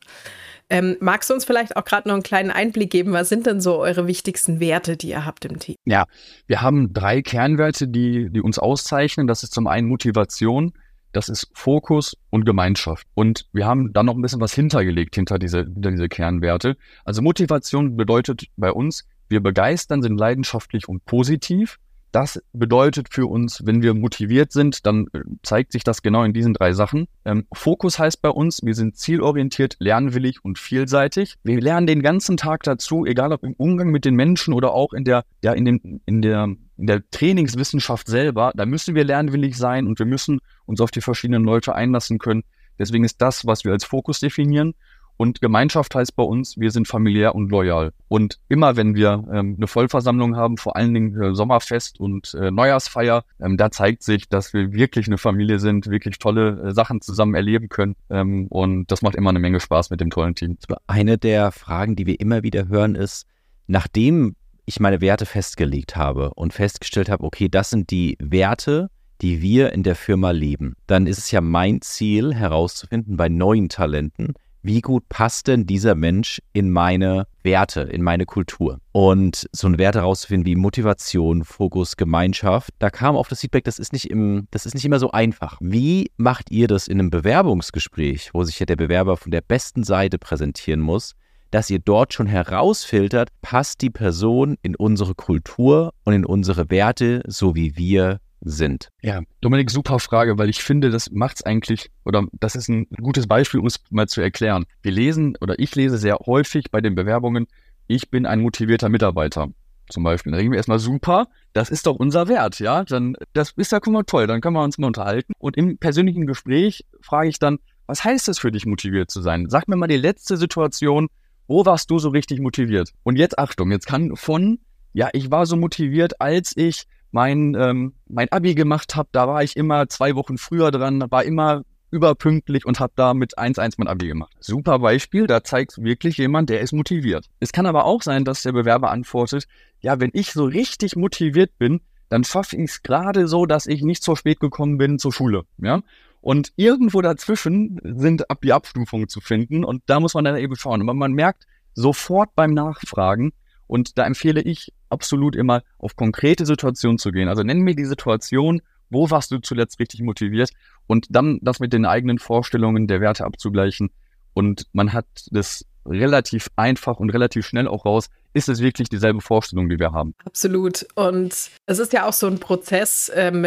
Ähm, 0.71 0.97
magst 1.01 1.29
du 1.29 1.35
uns 1.35 1.45
vielleicht 1.45 1.77
auch 1.77 1.85
gerade 1.85 2.09
noch 2.09 2.15
einen 2.15 2.23
kleinen 2.23 2.51
Einblick 2.51 2.91
geben? 2.91 3.13
Was 3.13 3.29
sind 3.29 3.47
denn 3.47 3.61
so 3.61 3.79
eure 3.79 4.07
wichtigsten 4.07 4.61
Werte, 4.61 4.97
die 4.97 5.11
ihr 5.11 5.27
habt 5.27 5.45
im 5.45 5.59
Team? 5.59 5.77
Ja, 5.85 6.07
wir 6.47 6.63
haben 6.63 6.93
drei 6.93 7.21
Kernwerte, 7.21 7.87
die, 7.87 8.31
die 8.31 8.41
uns 8.41 8.59
auszeichnen. 8.59 9.27
Das 9.27 9.43
ist 9.43 9.53
zum 9.53 9.67
einen 9.67 9.89
Motivation, 9.89 10.73
das 11.13 11.29
ist 11.29 11.51
Fokus 11.55 12.17
und 12.31 12.45
Gemeinschaft. 12.45 13.07
Und 13.15 13.47
wir 13.53 13.67
haben 13.67 13.93
dann 13.93 14.07
noch 14.07 14.15
ein 14.15 14.23
bisschen 14.23 14.41
was 14.41 14.55
hintergelegt 14.55 15.15
hinter 15.15 15.39
diese, 15.39 15.65
hinter 15.65 15.91
diese 15.91 16.09
Kernwerte. 16.09 16.77
Also 17.05 17.23
Motivation 17.23 17.97
bedeutet 17.97 18.47
bei 18.57 18.73
uns, 18.73 19.07
wir 19.29 19.41
begeistern, 19.41 20.03
sind 20.03 20.19
leidenschaftlich 20.19 20.89
und 20.89 21.05
positiv. 21.05 21.79
Das 22.15 22.41
bedeutet 22.53 23.09
für 23.11 23.27
uns, 23.27 23.67
wenn 23.67 23.83
wir 23.83 23.93
motiviert 23.93 24.53
sind, 24.53 24.87
dann 24.87 25.09
äh, 25.13 25.23
zeigt 25.43 25.73
sich 25.73 25.83
das 25.83 26.01
genau 26.01 26.23
in 26.23 26.33
diesen 26.33 26.55
drei 26.55 26.73
Sachen. 26.73 27.09
Ähm, 27.25 27.49
Fokus 27.53 27.99
heißt 27.99 28.23
bei 28.23 28.29
uns, 28.29 28.63
wir 28.63 28.77
sind 28.77 28.97
zielorientiert, 28.97 29.75
lernwillig 29.81 30.45
und 30.45 30.61
vielseitig. 30.61 31.35
Wir 31.43 31.61
lernen 31.61 31.89
den 31.89 32.03
ganzen 32.03 32.37
Tag 32.37 32.63
dazu, 32.63 33.05
egal 33.05 33.33
ob 33.33 33.43
im 33.43 33.55
Umgang 33.55 33.91
mit 33.91 34.05
den 34.05 34.15
Menschen 34.15 34.55
oder 34.55 34.75
auch 34.75 34.93
in 34.93 35.03
der, 35.03 35.25
ja, 35.43 35.55
in 35.55 35.65
dem, 35.65 36.03
in 36.07 36.23
der, 36.23 36.55
in 36.77 36.87
der 36.87 37.03
Trainingswissenschaft 37.11 38.07
selber. 38.07 38.53
Da 38.55 38.65
müssen 38.65 38.95
wir 38.95 39.03
lernwillig 39.03 39.57
sein 39.57 39.89
und 39.89 39.99
wir 39.99 40.07
müssen 40.07 40.39
uns 40.67 40.81
auf 40.81 40.93
die 40.93 41.01
verschiedenen 41.01 41.43
Leute 41.43 41.75
einlassen 41.75 42.21
können. 42.21 42.45
Deswegen 42.79 43.03
ist 43.03 43.21
das, 43.23 43.45
was 43.45 43.65
wir 43.65 43.73
als 43.73 43.85
Fokus 43.85 44.21
definieren. 44.21 44.75
Und 45.17 45.41
Gemeinschaft 45.41 45.95
heißt 45.95 46.17
bei 46.17 46.23
uns, 46.23 46.59
wir 46.59 46.71
sind 46.71 46.89
familiär 46.89 47.35
und 47.35 47.51
loyal. 47.51 47.93
Und 48.09 48.41
immer 48.49 48.77
wenn 48.77 48.95
wir 48.95 49.25
ähm, 49.33 49.55
eine 49.57 49.67
Vollversammlung 49.67 50.37
haben, 50.37 50.57
vor 50.57 50.77
allen 50.77 50.93
Dingen 50.93 51.21
äh, 51.21 51.35
Sommerfest 51.35 52.01
und 52.01 52.35
äh, 52.35 52.51
Neujahrsfeier, 52.51 53.25
ähm, 53.41 53.57
da 53.57 53.71
zeigt 53.71 54.03
sich, 54.03 54.29
dass 54.29 54.53
wir 54.53 54.73
wirklich 54.73 55.07
eine 55.07 55.19
Familie 55.19 55.59
sind, 55.59 55.89
wirklich 55.89 56.19
tolle 56.19 56.61
äh, 56.61 56.73
Sachen 56.73 57.01
zusammen 57.01 57.35
erleben 57.35 57.69
können. 57.69 57.95
Ähm, 58.11 58.49
und 58.49 58.91
das 58.91 59.03
macht 59.03 59.15
immer 59.15 59.31
eine 59.31 59.39
Menge 59.39 59.61
Spaß 59.61 59.91
mit 59.91 60.01
dem 60.01 60.11
tollen 60.11 60.35
Team. 60.35 60.59
Eine 60.87 61.19
der 61.19 61.53
Fragen, 61.53 61.97
die 61.97 62.07
wir 62.07 62.19
immer 62.19 62.43
wieder 62.43 62.69
hören, 62.69 62.95
ist, 62.97 63.27
nachdem 63.67 64.35
ich 64.67 64.81
meine 64.81 65.01
Werte 65.01 65.27
festgelegt 65.27 65.97
habe 65.97 66.33
und 66.35 66.53
festgestellt 66.53 67.09
habe, 67.09 67.25
okay, 67.25 67.49
das 67.49 67.71
sind 67.71 67.91
die 67.91 68.17
Werte, 68.21 68.91
die 69.21 69.43
wir 69.43 69.73
in 69.73 69.83
der 69.83 69.95
Firma 69.95 70.33
leben, 70.33 70.77
dann 70.87 71.07
ist 71.07 71.19
es 71.19 71.31
ja 71.31 71.41
mein 71.41 71.81
Ziel 71.83 72.35
herauszufinden 72.35 73.17
bei 73.17 73.29
neuen 73.29 73.69
Talenten, 73.69 74.35
wie 74.65 74.81
gut 74.81 75.07
passt 75.11 75.47
denn 75.47 75.67
dieser 75.67 75.95
Mensch 75.95 76.41
in 76.55 76.71
meine 76.71 77.27
Werte, 77.43 77.83
in 77.83 78.03
meine 78.03 78.25
Kultur? 78.25 78.81
Und 78.93 79.47
so 79.53 79.67
eine 79.67 79.77
Werte 79.77 80.01
herauszufinden 80.01 80.47
wie 80.47 80.57
Motivation, 80.57 81.45
Fokus, 81.45 81.97
Gemeinschaft, 81.97 82.71
da 82.79 82.89
kam 82.89 83.15
auch 83.15 83.29
das 83.29 83.43
Feedback, 83.43 83.65
das 83.65 83.79
ist 83.79 83.93
nicht 83.93 84.11
im, 84.11 84.49
das 84.51 84.65
ist 84.65 84.75
nicht 84.75 84.87
immer 84.87 84.99
so 84.99 85.11
einfach. 85.11 85.59
Wie 85.61 86.11
macht 86.17 86.51
ihr 86.51 86.67
das 86.67 86.89
in 86.89 86.99
einem 86.99 87.11
Bewerbungsgespräch, 87.11 88.31
wo 88.33 88.43
sich 88.43 88.59
ja 88.59 88.65
der 88.65 88.77
Bewerber 88.77 89.19
von 89.19 89.31
der 89.31 89.43
besten 89.43 89.85
Seite 89.85 90.19
präsentieren 90.19 90.81
muss, 90.81 91.13
dass 91.51 91.69
ihr 91.69 91.79
dort 91.79 92.15
schon 92.15 92.27
herausfiltert, 92.27 93.29
passt 93.43 93.83
die 93.83 93.91
Person 93.91 94.57
in 94.63 94.75
unsere 94.77 95.15
Kultur 95.15 95.93
und 96.05 96.15
in 96.15 96.25
unsere 96.25 96.71
Werte, 96.71 97.23
so 97.27 97.55
wie 97.55 97.77
wir 97.77 98.19
sind? 98.45 98.91
Ja, 99.03 99.23
Dominik, 99.41 99.71
super 99.71 99.99
Frage, 99.99 100.39
weil 100.39 100.49
ich 100.49 100.63
finde, 100.63 100.91
das 100.91 101.11
macht 101.11 101.37
es 101.37 101.43
eigentlich, 101.43 101.91
oder 102.05 102.27
das 102.33 102.55
ist 102.55 102.69
ein 102.69 102.87
gutes 103.01 103.27
Beispiel, 103.27 103.61
um 103.61 103.67
es 103.67 103.81
mal 103.91 104.07
zu 104.07 104.21
erklären. 104.21 104.67
Wir 104.83 104.93
lesen, 104.93 105.37
oder 105.41 105.59
ich 105.59 105.75
lese 105.75 105.99
sehr 105.99 106.19
häufig 106.27 106.71
bei 106.71 106.81
den 106.81 106.95
Bewerbungen, 106.95 107.47
ich 107.87 108.11
bin 108.11 108.27
ein 108.27 108.41
motivierter 108.41 108.89
Mitarbeiter. 108.89 109.49
Zum 109.91 110.03
Beispiel. 110.03 110.33
Da 110.33 110.39
denken 110.39 110.53
wir 110.53 110.57
erstmal 110.57 110.79
super, 110.79 111.27
das 111.53 111.69
ist 111.69 111.87
doch 111.87 111.97
unser 111.97 112.27
Wert, 112.29 112.59
ja. 112.59 112.85
Dann, 112.85 113.17
das 113.35 113.53
ist 113.57 113.71
ja 113.71 113.81
guck 113.81 113.93
mal 113.93 114.03
toll, 114.05 114.27
dann 114.27 114.41
können 114.41 114.57
wir 114.57 114.65
uns 114.65 114.79
mal 114.79 114.87
unterhalten. 114.87 115.35
Und 115.39 115.59
im 115.59 115.77
persönlichen 115.77 116.27
Gespräch 116.27 116.87
frage 117.03 117.29
ich 117.29 117.39
dann, 117.39 117.59
was 117.87 118.03
heißt 118.03 118.29
es 118.29 118.39
für 118.39 118.51
dich, 118.51 118.65
motiviert 118.65 119.11
zu 119.11 119.21
sein? 119.21 119.51
Sag 119.51 119.69
mir 119.69 119.77
mal 119.77 119.87
die 119.87 119.99
letzte 119.99 120.39
Situation, 120.39 121.09
wo 121.47 121.67
warst 121.67 121.91
du 121.91 121.99
so 121.99 122.09
richtig 122.09 122.41
motiviert? 122.41 122.93
Und 123.03 123.17
jetzt 123.17 123.39
Achtung, 123.39 123.71
jetzt 123.71 123.87
kann 123.87 124.17
von, 124.17 124.59
ja, 124.95 125.11
ich 125.13 125.31
war 125.31 125.45
so 125.45 125.57
motiviert, 125.57 126.19
als 126.19 126.57
ich 126.57 126.85
mein, 127.15 127.55
ähm, 127.55 127.93
mein 128.09 128.31
Abi 128.33 128.57
gemacht 128.57 128.97
habe, 128.97 129.09
da 129.13 129.29
war 129.29 129.45
ich 129.45 129.57
immer 129.57 129.89
zwei 129.89 130.17
Wochen 130.17 130.37
früher 130.37 130.73
dran, 130.73 131.05
war 131.11 131.23
immer 131.23 131.63
überpünktlich 131.93 132.67
und 132.67 132.81
habe 132.81 132.93
da 132.97 133.15
mit 133.15 133.39
1-1 133.39 133.75
mein 133.79 133.87
Abi 133.87 134.09
gemacht. 134.09 134.35
Super 134.41 134.81
Beispiel, 134.81 135.29
da 135.29 135.45
zeigt 135.45 135.79
wirklich 135.79 136.19
jemand, 136.19 136.51
der 136.51 136.61
ist 136.61 136.73
motiviert. 136.73 137.31
Es 137.39 137.53
kann 137.53 137.67
aber 137.67 137.85
auch 137.85 138.03
sein, 138.03 138.25
dass 138.25 138.43
der 138.43 138.51
Bewerber 138.51 138.91
antwortet, 138.91 139.47
ja, 139.79 140.01
wenn 140.01 140.11
ich 140.13 140.33
so 140.33 140.45
richtig 140.45 140.97
motiviert 140.97 141.57
bin, 141.57 141.83
dann 142.09 142.25
schaffe 142.25 142.57
ich 142.57 142.65
es 142.65 142.83
gerade 142.83 143.29
so, 143.29 143.47
dass 143.47 143.69
ich 143.69 143.83
nicht 143.83 144.03
so 144.03 144.17
spät 144.17 144.41
gekommen 144.41 144.77
bin 144.77 144.99
zur 144.99 145.13
Schule. 145.13 145.45
Ja? 145.59 145.83
Und 146.21 146.53
irgendwo 146.57 147.01
dazwischen 147.01 147.81
sind 147.85 148.25
die 148.43 148.53
Abstufungen 148.53 149.09
zu 149.09 149.21
finden 149.21 149.65
und 149.65 149.85
da 149.87 150.01
muss 150.01 150.15
man 150.15 150.25
dann 150.25 150.37
eben 150.37 150.57
schauen. 150.57 150.83
Aber 150.83 150.95
man 150.95 151.13
merkt 151.13 151.47
sofort 151.75 152.35
beim 152.35 152.55
Nachfragen, 152.55 153.33
und 153.67 153.99
da 153.99 154.07
empfehle 154.07 154.43
ich 154.43 154.73
absolut 154.89 155.37
immer 155.37 155.63
auf 155.79 155.97
konkrete 155.97 156.47
Situationen 156.47 156.99
zu 156.99 157.13
gehen. 157.13 157.29
Also 157.29 157.43
nenn 157.43 157.61
mir 157.61 157.75
die 157.75 157.85
Situation, 157.85 158.63
wo 158.91 159.11
warst 159.11 159.31
du 159.31 159.39
zuletzt 159.39 159.81
richtig 159.81 160.03
motiviert 160.03 160.51
und 160.87 161.07
dann 161.11 161.39
das 161.43 161.61
mit 161.61 161.73
den 161.73 161.87
eigenen 161.87 162.19
Vorstellungen 162.19 162.87
der 162.87 163.01
Werte 163.01 163.25
abzugleichen. 163.25 163.91
Und 164.35 164.67
man 164.73 164.93
hat 164.93 165.07
das 165.31 165.65
relativ 165.87 166.49
einfach 166.57 166.99
und 166.99 167.11
relativ 167.11 167.47
schnell 167.47 167.69
auch 167.69 167.85
raus, 167.85 168.09
ist 168.33 168.49
es 168.49 168.61
wirklich 168.61 168.89
dieselbe 168.89 169.21
Vorstellung, 169.21 169.69
die 169.69 169.79
wir 169.79 169.93
haben. 169.93 170.15
Absolut. 170.25 170.87
Und 170.95 171.51
es 171.67 171.79
ist 171.79 171.93
ja 171.93 172.07
auch 172.07 172.13
so 172.13 172.27
ein 172.27 172.41
Prozess. 172.41 173.13
Ähm, 173.15 173.47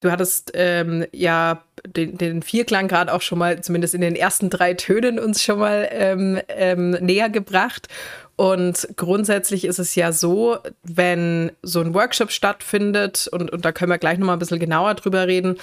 du 0.00 0.10
hattest 0.10 0.52
ähm, 0.54 1.04
ja 1.12 1.62
den, 1.86 2.16
den 2.16 2.42
Vierklang 2.42 2.88
gerade 2.88 3.12
auch 3.12 3.22
schon 3.22 3.38
mal, 3.38 3.60
zumindest 3.62 3.94
in 3.94 4.00
den 4.00 4.16
ersten 4.16 4.48
drei 4.48 4.74
Tönen, 4.74 5.18
uns 5.18 5.42
schon 5.42 5.58
mal 5.58 5.88
ähm, 5.90 6.40
ähm 6.48 6.90
näher 6.90 7.30
gebracht. 7.30 7.88
Und 8.36 8.86
grundsätzlich 8.96 9.64
ist 9.64 9.78
es 9.78 9.94
ja 9.94 10.12
so, 10.12 10.58
wenn 10.82 11.52
so 11.62 11.80
ein 11.80 11.94
Workshop 11.94 12.30
stattfindet, 12.30 13.28
und, 13.32 13.50
und 13.50 13.64
da 13.64 13.72
können 13.72 13.90
wir 13.90 13.98
gleich 13.98 14.18
nochmal 14.18 14.36
ein 14.36 14.38
bisschen 14.38 14.58
genauer 14.58 14.94
drüber 14.94 15.26
reden, 15.26 15.56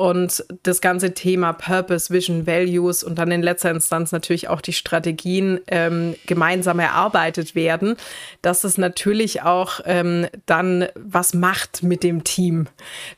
und 0.00 0.44
das 0.62 0.80
ganze 0.80 1.12
Thema 1.12 1.52
Purpose, 1.52 2.08
Vision, 2.10 2.46
Values 2.46 3.04
und 3.04 3.18
dann 3.18 3.30
in 3.30 3.42
letzter 3.42 3.70
Instanz 3.70 4.12
natürlich 4.12 4.48
auch 4.48 4.62
die 4.62 4.72
Strategien 4.72 5.60
ähm, 5.66 6.14
gemeinsam 6.24 6.78
erarbeitet 6.78 7.54
werden, 7.54 7.96
dass 8.40 8.64
es 8.64 8.78
natürlich 8.78 9.42
auch 9.42 9.80
ähm, 9.84 10.26
dann 10.46 10.86
was 10.94 11.34
macht 11.34 11.82
mit 11.82 12.02
dem 12.02 12.24
Team. 12.24 12.66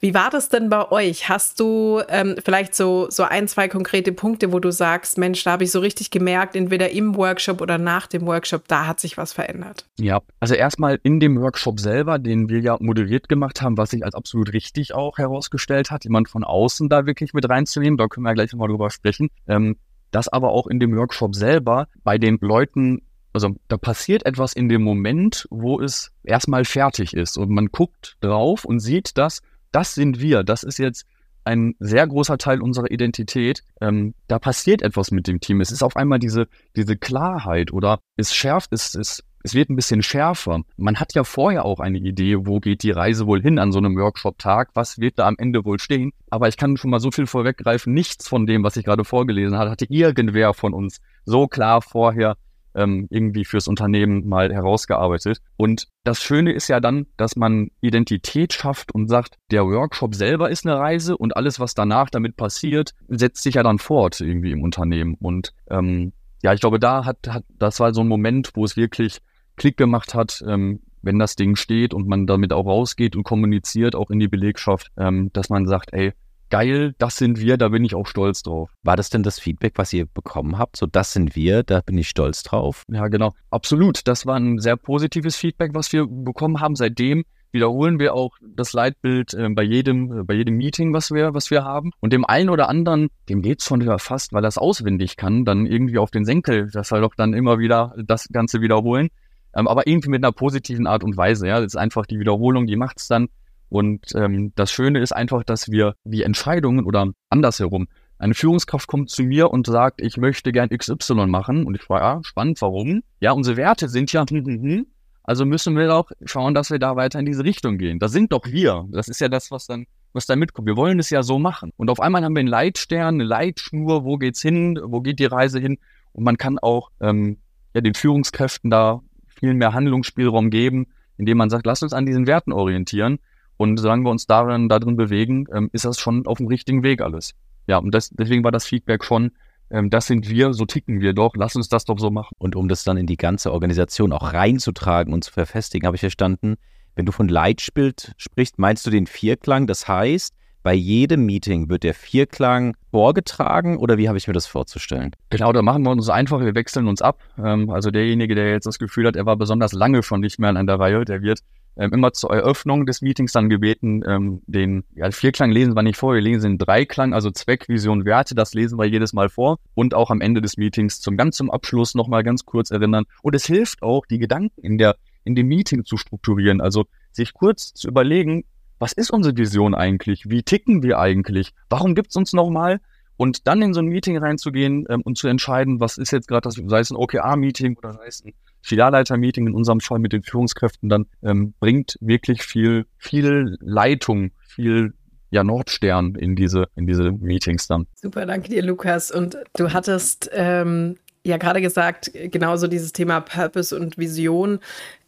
Wie 0.00 0.12
war 0.12 0.30
das 0.30 0.48
denn 0.48 0.70
bei 0.70 0.90
euch? 0.90 1.28
Hast 1.28 1.60
du 1.60 2.02
ähm, 2.08 2.34
vielleicht 2.44 2.74
so, 2.74 3.06
so 3.10 3.22
ein, 3.22 3.46
zwei 3.46 3.68
konkrete 3.68 4.10
Punkte, 4.10 4.52
wo 4.52 4.58
du 4.58 4.72
sagst, 4.72 5.18
Mensch, 5.18 5.44
da 5.44 5.52
habe 5.52 5.62
ich 5.62 5.70
so 5.70 5.78
richtig 5.78 6.10
gemerkt, 6.10 6.56
entweder 6.56 6.90
im 6.90 7.14
Workshop 7.14 7.60
oder 7.60 7.78
nach 7.78 8.08
dem 8.08 8.26
Workshop, 8.26 8.66
da 8.66 8.86
hat 8.86 8.98
sich 9.02 9.16
was 9.18 9.32
verändert? 9.32 9.86
Ja, 9.98 10.22
also 10.40 10.54
erstmal 10.54 10.98
in 11.02 11.20
dem 11.20 11.40
Workshop 11.40 11.78
selber, 11.78 12.18
den 12.18 12.48
wir 12.48 12.60
ja 12.60 12.76
moderiert 12.80 13.28
gemacht 13.28 13.60
haben, 13.60 13.76
was 13.76 13.90
sich 13.90 14.04
als 14.04 14.14
absolut 14.14 14.52
richtig 14.52 14.94
auch 14.94 15.18
herausgestellt 15.18 15.90
hat, 15.90 16.04
jemand 16.04 16.28
von 16.28 16.44
außen 16.44 16.88
da 16.88 17.06
wirklich 17.06 17.34
mit 17.34 17.48
reinzunehmen. 17.48 17.98
Da 17.98 18.08
können 18.08 18.24
wir 18.24 18.34
gleich 18.34 18.52
nochmal 18.52 18.68
drüber 18.68 18.90
sprechen. 18.90 19.28
Ähm, 19.46 19.76
das 20.10 20.28
aber 20.28 20.50
auch 20.50 20.66
in 20.66 20.78
dem 20.78 20.96
Workshop 20.96 21.34
selber 21.34 21.88
bei 22.04 22.18
den 22.18 22.38
Leuten, 22.40 23.02
also 23.32 23.56
da 23.68 23.76
passiert 23.76 24.24
etwas 24.26 24.52
in 24.52 24.68
dem 24.68 24.82
Moment, 24.82 25.46
wo 25.50 25.80
es 25.80 26.12
erstmal 26.22 26.64
fertig 26.64 27.14
ist 27.14 27.36
und 27.36 27.50
man 27.50 27.66
guckt 27.66 28.16
drauf 28.20 28.64
und 28.64 28.80
sieht, 28.80 29.16
dass 29.18 29.40
das 29.72 29.94
sind 29.94 30.20
wir. 30.20 30.44
Das 30.44 30.62
ist 30.62 30.78
jetzt 30.78 31.06
ein 31.44 31.74
sehr 31.78 32.06
großer 32.06 32.38
Teil 32.38 32.60
unserer 32.60 32.90
Identität. 32.90 33.62
Ähm, 33.80 34.14
da 34.28 34.38
passiert 34.38 34.82
etwas 34.82 35.10
mit 35.10 35.26
dem 35.26 35.40
Team. 35.40 35.60
Es 35.60 35.70
ist 35.70 35.82
auf 35.82 35.96
einmal 35.96 36.18
diese, 36.18 36.48
diese 36.76 36.96
Klarheit 36.96 37.72
oder 37.72 38.00
es 38.16 38.34
schärft, 38.34 38.72
es, 38.72 38.94
es 38.94 39.22
es 39.44 39.54
wird 39.54 39.70
ein 39.70 39.76
bisschen 39.76 40.02
schärfer. 40.02 40.62
Man 40.76 41.00
hat 41.00 41.14
ja 41.14 41.24
vorher 41.24 41.64
auch 41.64 41.80
eine 41.80 41.98
Idee, 41.98 42.46
wo 42.46 42.60
geht 42.60 42.82
die 42.82 42.90
Reise 42.90 43.26
wohl 43.26 43.42
hin 43.42 43.58
an 43.58 43.72
so 43.72 43.78
einem 43.78 43.96
Workshop-Tag, 43.96 44.70
was 44.74 44.98
wird 44.98 45.18
da 45.18 45.26
am 45.26 45.36
Ende 45.38 45.64
wohl 45.64 45.80
stehen. 45.80 46.12
Aber 46.30 46.48
ich 46.48 46.56
kann 46.56 46.76
schon 46.76 46.90
mal 46.90 47.00
so 47.00 47.10
viel 47.10 47.26
vorweggreifen, 47.26 47.92
nichts 47.92 48.28
von 48.28 48.46
dem, 48.46 48.62
was 48.62 48.76
ich 48.76 48.84
gerade 48.84 49.04
vorgelesen 49.04 49.56
habe, 49.58 49.70
hatte 49.70 49.86
irgendwer 49.88 50.54
von 50.54 50.72
uns 50.74 51.00
so 51.24 51.48
klar 51.48 51.82
vorher 51.82 52.36
ähm, 52.74 53.06
irgendwie 53.10 53.44
fürs 53.44 53.68
Unternehmen 53.68 54.28
mal 54.28 54.52
herausgearbeitet. 54.52 55.40
Und 55.56 55.88
das 56.04 56.22
Schöne 56.22 56.52
ist 56.52 56.68
ja 56.68 56.80
dann, 56.80 57.06
dass 57.16 57.36
man 57.36 57.70
Identität 57.80 58.52
schafft 58.52 58.92
und 58.92 59.08
sagt, 59.08 59.38
der 59.50 59.64
Workshop 59.64 60.14
selber 60.14 60.50
ist 60.50 60.66
eine 60.66 60.78
Reise 60.78 61.16
und 61.16 61.36
alles, 61.36 61.60
was 61.60 61.74
danach 61.74 62.10
damit 62.10 62.36
passiert, 62.36 62.94
setzt 63.08 63.42
sich 63.42 63.54
ja 63.54 63.62
dann 63.62 63.78
fort 63.78 64.20
irgendwie 64.20 64.52
im 64.52 64.62
Unternehmen. 64.62 65.16
Und 65.20 65.52
ähm, 65.70 66.12
ja, 66.42 66.52
ich 66.52 66.60
glaube, 66.60 66.80
da 66.80 67.04
hat, 67.04 67.18
hat, 67.28 67.44
das 67.58 67.80
war 67.80 67.94
so 67.94 68.00
ein 68.00 68.08
Moment, 68.08 68.50
wo 68.54 68.64
es 68.64 68.76
wirklich 68.76 69.18
Klick 69.56 69.76
gemacht 69.76 70.14
hat, 70.14 70.42
ähm, 70.46 70.80
wenn 71.02 71.18
das 71.18 71.36
Ding 71.36 71.56
steht 71.56 71.94
und 71.94 72.08
man 72.08 72.26
damit 72.26 72.52
auch 72.52 72.66
rausgeht 72.66 73.16
und 73.16 73.24
kommuniziert, 73.24 73.94
auch 73.94 74.10
in 74.10 74.18
die 74.18 74.28
Belegschaft, 74.28 74.88
ähm, 74.96 75.30
dass 75.32 75.50
man 75.50 75.66
sagt, 75.66 75.92
ey, 75.92 76.12
geil, 76.52 76.94
das 76.98 77.16
sind 77.16 77.40
wir, 77.40 77.56
da 77.56 77.68
bin 77.68 77.82
ich 77.82 77.94
auch 77.94 78.06
stolz 78.06 78.42
drauf. 78.42 78.70
War 78.82 78.94
das 78.94 79.08
denn 79.08 79.22
das 79.22 79.40
Feedback, 79.40 79.72
was 79.76 79.90
ihr 79.94 80.04
bekommen 80.04 80.58
habt? 80.58 80.76
So, 80.76 80.84
das 80.84 81.14
sind 81.14 81.34
wir, 81.34 81.62
da 81.62 81.80
bin 81.80 81.96
ich 81.96 82.10
stolz 82.10 82.42
drauf? 82.42 82.82
Ja, 82.92 83.08
genau. 83.08 83.32
Absolut. 83.50 84.06
Das 84.06 84.26
war 84.26 84.36
ein 84.36 84.58
sehr 84.58 84.76
positives 84.76 85.34
Feedback, 85.34 85.70
was 85.72 85.90
wir 85.94 86.06
bekommen 86.06 86.60
haben. 86.60 86.76
Seitdem 86.76 87.24
wiederholen 87.52 87.98
wir 87.98 88.12
auch 88.12 88.36
das 88.42 88.74
Leitbild 88.74 89.32
äh, 89.32 89.48
bei 89.48 89.62
jedem, 89.62 90.20
äh, 90.20 90.24
bei 90.24 90.34
jedem 90.34 90.58
Meeting, 90.58 90.92
was 90.92 91.10
wir, 91.10 91.32
was 91.32 91.50
wir 91.50 91.64
haben. 91.64 91.90
Und 92.00 92.12
dem 92.12 92.26
einen 92.26 92.50
oder 92.50 92.68
anderen, 92.68 93.08
dem 93.30 93.40
geht's 93.40 93.64
schon 93.64 93.80
wieder 93.80 93.98
fast, 93.98 94.34
weil 94.34 94.44
er 94.44 94.48
es 94.48 94.58
auswendig 94.58 95.16
kann, 95.16 95.46
dann 95.46 95.64
irgendwie 95.64 95.96
auf 95.96 96.10
den 96.10 96.26
Senkel, 96.26 96.70
das 96.70 96.88
soll 96.88 97.00
doch 97.00 97.14
dann 97.14 97.32
immer 97.32 97.60
wieder 97.60 97.94
das 98.04 98.28
Ganze 98.28 98.60
wiederholen 98.60 99.08
ähm, 99.54 99.68
aber 99.68 99.86
irgendwie 99.86 100.08
mit 100.08 100.24
einer 100.24 100.32
positiven 100.32 100.86
Art 100.86 101.04
und 101.04 101.16
Weise. 101.16 101.46
Ja, 101.46 101.56
das 101.56 101.74
ist 101.74 101.76
einfach 101.76 102.06
die 102.06 102.18
Wiederholung, 102.18 102.66
die 102.66 102.76
macht's 102.76 103.08
dann. 103.08 103.28
Und 103.72 104.14
ähm, 104.14 104.52
das 104.54 104.70
Schöne 104.70 105.00
ist 105.00 105.12
einfach, 105.12 105.44
dass 105.44 105.70
wir 105.70 105.94
die 106.04 106.24
Entscheidungen 106.24 106.84
oder 106.84 107.10
andersherum, 107.30 107.88
eine 108.18 108.34
Führungskraft 108.34 108.86
kommt 108.86 109.08
zu 109.08 109.22
mir 109.22 109.50
und 109.50 109.66
sagt, 109.66 110.02
ich 110.02 110.18
möchte 110.18 110.52
gern 110.52 110.68
XY 110.68 111.24
machen. 111.26 111.64
Und 111.64 111.74
ich 111.74 111.80
frage, 111.80 112.04
ja, 112.04 112.20
spannend, 112.22 112.60
warum? 112.60 113.02
Ja, 113.20 113.32
unsere 113.32 113.56
Werte 113.56 113.88
sind 113.88 114.12
ja, 114.12 114.26
hm, 114.28 114.44
hm, 114.44 114.62
hm. 114.62 114.86
also 115.22 115.46
müssen 115.46 115.74
wir 115.74 115.94
auch 115.94 116.10
schauen, 116.26 116.52
dass 116.52 116.70
wir 116.70 116.78
da 116.78 116.96
weiter 116.96 117.18
in 117.18 117.24
diese 117.24 117.44
Richtung 117.44 117.78
gehen. 117.78 117.98
Das 117.98 118.12
sind 118.12 118.30
doch 118.32 118.44
wir. 118.44 118.84
Das 118.90 119.08
ist 119.08 119.22
ja 119.22 119.30
das, 119.30 119.50
was 119.50 119.66
dann, 119.66 119.86
was 120.12 120.26
da 120.26 120.36
mitkommt. 120.36 120.68
Wir 120.68 120.76
wollen 120.76 120.98
es 120.98 121.08
ja 121.08 121.22
so 121.22 121.38
machen. 121.38 121.72
Und 121.78 121.88
auf 121.88 121.98
einmal 121.98 122.22
haben 122.22 122.34
wir 122.34 122.40
einen 122.40 122.48
Leitstern, 122.48 123.14
eine 123.14 123.24
Leitschnur, 123.24 124.04
wo 124.04 124.18
geht's 124.18 124.42
hin, 124.42 124.78
wo 124.84 125.00
geht 125.00 125.18
die 125.18 125.24
Reise 125.24 125.60
hin? 125.60 125.78
Und 126.12 126.24
man 126.24 126.36
kann 126.36 126.58
auch 126.58 126.90
ähm, 127.00 127.38
ja, 127.72 127.80
den 127.80 127.94
Führungskräften 127.94 128.68
da 128.68 129.00
viel 129.28 129.54
mehr 129.54 129.72
Handlungsspielraum 129.72 130.50
geben, 130.50 130.88
indem 131.16 131.38
man 131.38 131.48
sagt, 131.48 131.64
lasst 131.64 131.82
uns 131.82 131.94
an 131.94 132.04
diesen 132.04 132.26
Werten 132.26 132.52
orientieren. 132.52 133.18
Und 133.62 133.76
solange 133.76 134.02
wir 134.02 134.10
uns 134.10 134.26
darin, 134.26 134.68
darin 134.68 134.96
bewegen, 134.96 135.46
ähm, 135.54 135.70
ist 135.72 135.84
das 135.84 136.00
schon 136.00 136.26
auf 136.26 136.38
dem 136.38 136.48
richtigen 136.48 136.82
Weg 136.82 137.00
alles. 137.00 137.34
Ja, 137.68 137.78
und 137.78 137.94
das, 137.94 138.10
deswegen 138.10 138.42
war 138.42 138.50
das 138.50 138.66
Feedback 138.66 139.04
schon, 139.04 139.30
ähm, 139.70 139.88
das 139.88 140.08
sind 140.08 140.28
wir, 140.28 140.52
so 140.52 140.64
ticken 140.64 141.00
wir 141.00 141.12
doch, 141.12 141.36
lass 141.36 141.54
uns 141.54 141.68
das 141.68 141.84
doch 141.84 142.00
so 142.00 142.10
machen. 142.10 142.34
Und 142.38 142.56
um 142.56 142.68
das 142.68 142.82
dann 142.82 142.96
in 142.96 143.06
die 143.06 143.16
ganze 143.16 143.52
Organisation 143.52 144.12
auch 144.12 144.32
reinzutragen 144.32 145.14
und 145.14 145.22
zu 145.22 145.30
verfestigen, 145.30 145.86
habe 145.86 145.94
ich 145.94 146.00
verstanden, 146.00 146.56
wenn 146.96 147.06
du 147.06 147.12
von 147.12 147.28
Leitbild 147.28 148.14
sprichst, 148.16 148.58
meinst 148.58 148.84
du 148.84 148.90
den 148.90 149.06
Vierklang? 149.06 149.68
Das 149.68 149.86
heißt, 149.86 150.34
bei 150.64 150.74
jedem 150.74 151.24
Meeting 151.24 151.68
wird 151.68 151.84
der 151.84 151.94
Vierklang 151.94 152.76
vorgetragen 152.90 153.76
oder 153.76 153.96
wie 153.96 154.08
habe 154.08 154.18
ich 154.18 154.26
mir 154.26 154.34
das 154.34 154.48
vorzustellen? 154.48 155.12
Genau, 155.30 155.52
da 155.52 155.62
machen 155.62 155.84
wir 155.84 155.90
uns 155.90 156.08
einfach, 156.08 156.40
wir 156.40 156.56
wechseln 156.56 156.88
uns 156.88 157.00
ab. 157.00 157.20
Ähm, 157.38 157.70
also 157.70 157.92
derjenige, 157.92 158.34
der 158.34 158.50
jetzt 158.50 158.66
das 158.66 158.80
Gefühl 158.80 159.06
hat, 159.06 159.14
er 159.14 159.24
war 159.24 159.36
besonders 159.36 159.72
lange 159.72 160.02
schon 160.02 160.18
nicht 160.20 160.40
mehr 160.40 160.50
an 160.50 160.66
der 160.66 160.80
Reihe, 160.80 161.04
der 161.04 161.22
wird 161.22 161.44
ähm, 161.76 161.92
immer 161.92 162.12
zur 162.12 162.30
Eröffnung 162.34 162.86
des 162.86 163.02
Meetings 163.02 163.32
dann 163.32 163.48
gebeten, 163.48 164.02
ähm, 164.06 164.42
den 164.46 164.84
ja, 164.94 165.10
Vierklang 165.10 165.50
lesen 165.50 165.74
wir 165.74 165.82
nicht 165.82 165.96
vor, 165.96 166.14
wir 166.14 166.20
lesen 166.20 166.52
den 166.52 166.58
Dreiklang, 166.58 167.14
also 167.14 167.30
Zweck, 167.30 167.68
Vision, 167.68 168.04
Werte, 168.04 168.34
das 168.34 168.54
lesen 168.54 168.78
wir 168.78 168.86
jedes 168.86 169.12
Mal 169.12 169.28
vor 169.28 169.58
und 169.74 169.94
auch 169.94 170.10
am 170.10 170.20
Ende 170.20 170.40
des 170.40 170.56
Meetings 170.56 171.00
zum 171.00 171.16
ganz 171.16 171.36
zum 171.36 171.50
Abschluss 171.50 171.94
nochmal 171.94 172.22
ganz 172.22 172.44
kurz 172.44 172.70
erinnern. 172.70 173.04
Und 173.22 173.34
es 173.34 173.46
hilft 173.46 173.82
auch, 173.82 174.06
die 174.06 174.18
Gedanken 174.18 174.60
in 174.60 174.78
der 174.78 174.96
in 175.24 175.34
dem 175.36 175.46
Meeting 175.46 175.84
zu 175.84 175.96
strukturieren, 175.96 176.60
also 176.60 176.86
sich 177.12 177.32
kurz 177.32 177.74
zu 177.74 177.88
überlegen, 177.88 178.44
was 178.78 178.92
ist 178.92 179.12
unsere 179.12 179.36
Vision 179.36 179.74
eigentlich? 179.74 180.28
Wie 180.28 180.42
ticken 180.42 180.82
wir 180.82 180.98
eigentlich? 180.98 181.52
Warum 181.68 181.94
gibt 181.94 182.10
es 182.10 182.16
uns 182.16 182.32
nochmal? 182.32 182.80
Und 183.22 183.46
dann 183.46 183.62
in 183.62 183.72
so 183.72 183.78
ein 183.78 183.86
Meeting 183.86 184.18
reinzugehen 184.18 184.84
ähm, 184.88 185.00
und 185.02 185.16
zu 185.16 185.28
entscheiden, 185.28 185.78
was 185.78 185.96
ist 185.96 186.10
jetzt 186.10 186.26
gerade 186.26 186.40
das, 186.40 186.56
sei 186.66 186.80
es 186.80 186.90
ein 186.90 186.96
OKR-Meeting 186.96 187.76
oder 187.76 187.92
sei 187.92 188.06
es 188.08 188.24
ein 188.24 188.32
Filialleiter-Meeting, 188.62 189.46
in 189.46 189.54
unserem 189.54 189.78
Fall 189.78 190.00
mit 190.00 190.12
den 190.12 190.24
Führungskräften, 190.24 190.88
dann 190.88 191.06
ähm, 191.22 191.54
bringt 191.60 191.96
wirklich 192.00 192.42
viel, 192.42 192.84
viel 192.98 193.58
Leitung, 193.60 194.32
viel 194.48 194.94
ja, 195.30 195.44
Nordstern 195.44 196.16
in 196.16 196.34
diese, 196.34 196.66
in 196.74 196.88
diese 196.88 197.12
Meetings 197.12 197.68
dann. 197.68 197.86
Super, 197.94 198.26
danke 198.26 198.48
dir, 198.48 198.64
Lukas. 198.64 199.12
Und 199.12 199.38
du 199.54 199.72
hattest 199.72 200.28
ähm, 200.32 200.96
ja 201.24 201.36
gerade 201.36 201.60
gesagt, 201.60 202.10
genauso 202.14 202.66
dieses 202.66 202.92
Thema 202.92 203.20
Purpose 203.20 203.76
und 203.76 203.96
Vision 203.96 204.58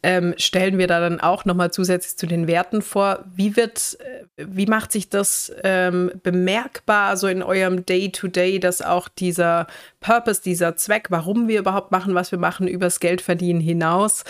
ähm, 0.02 0.34
stellen 0.36 0.78
wir 0.78 0.86
da 0.86 1.00
dann 1.00 1.18
auch 1.18 1.44
nochmal 1.44 1.70
zusätzlich 1.70 2.16
zu 2.16 2.26
den 2.26 2.46
Werten 2.46 2.82
vor. 2.82 3.24
Wie 3.34 3.56
wird, 3.56 3.98
äh, 4.00 4.44
wie 4.46 4.66
macht 4.66 4.92
sich 4.92 5.08
das 5.08 5.52
ähm, 5.64 6.12
bemerkbar 6.22 7.16
so 7.16 7.26
in 7.26 7.42
eurem 7.42 7.86
Day-to-Day, 7.86 8.56
-Day, 8.56 8.60
dass 8.60 8.82
auch 8.82 9.08
dieser 9.08 9.66
Purpose, 10.00 10.42
dieser 10.42 10.76
Zweck, 10.76 11.06
warum 11.08 11.48
wir 11.48 11.58
überhaupt 11.58 11.90
machen, 11.90 12.14
was 12.14 12.30
wir 12.30 12.38
machen, 12.38 12.68
übers 12.68 13.00
Geldverdienen 13.00 13.62
hinaus, 13.62 14.24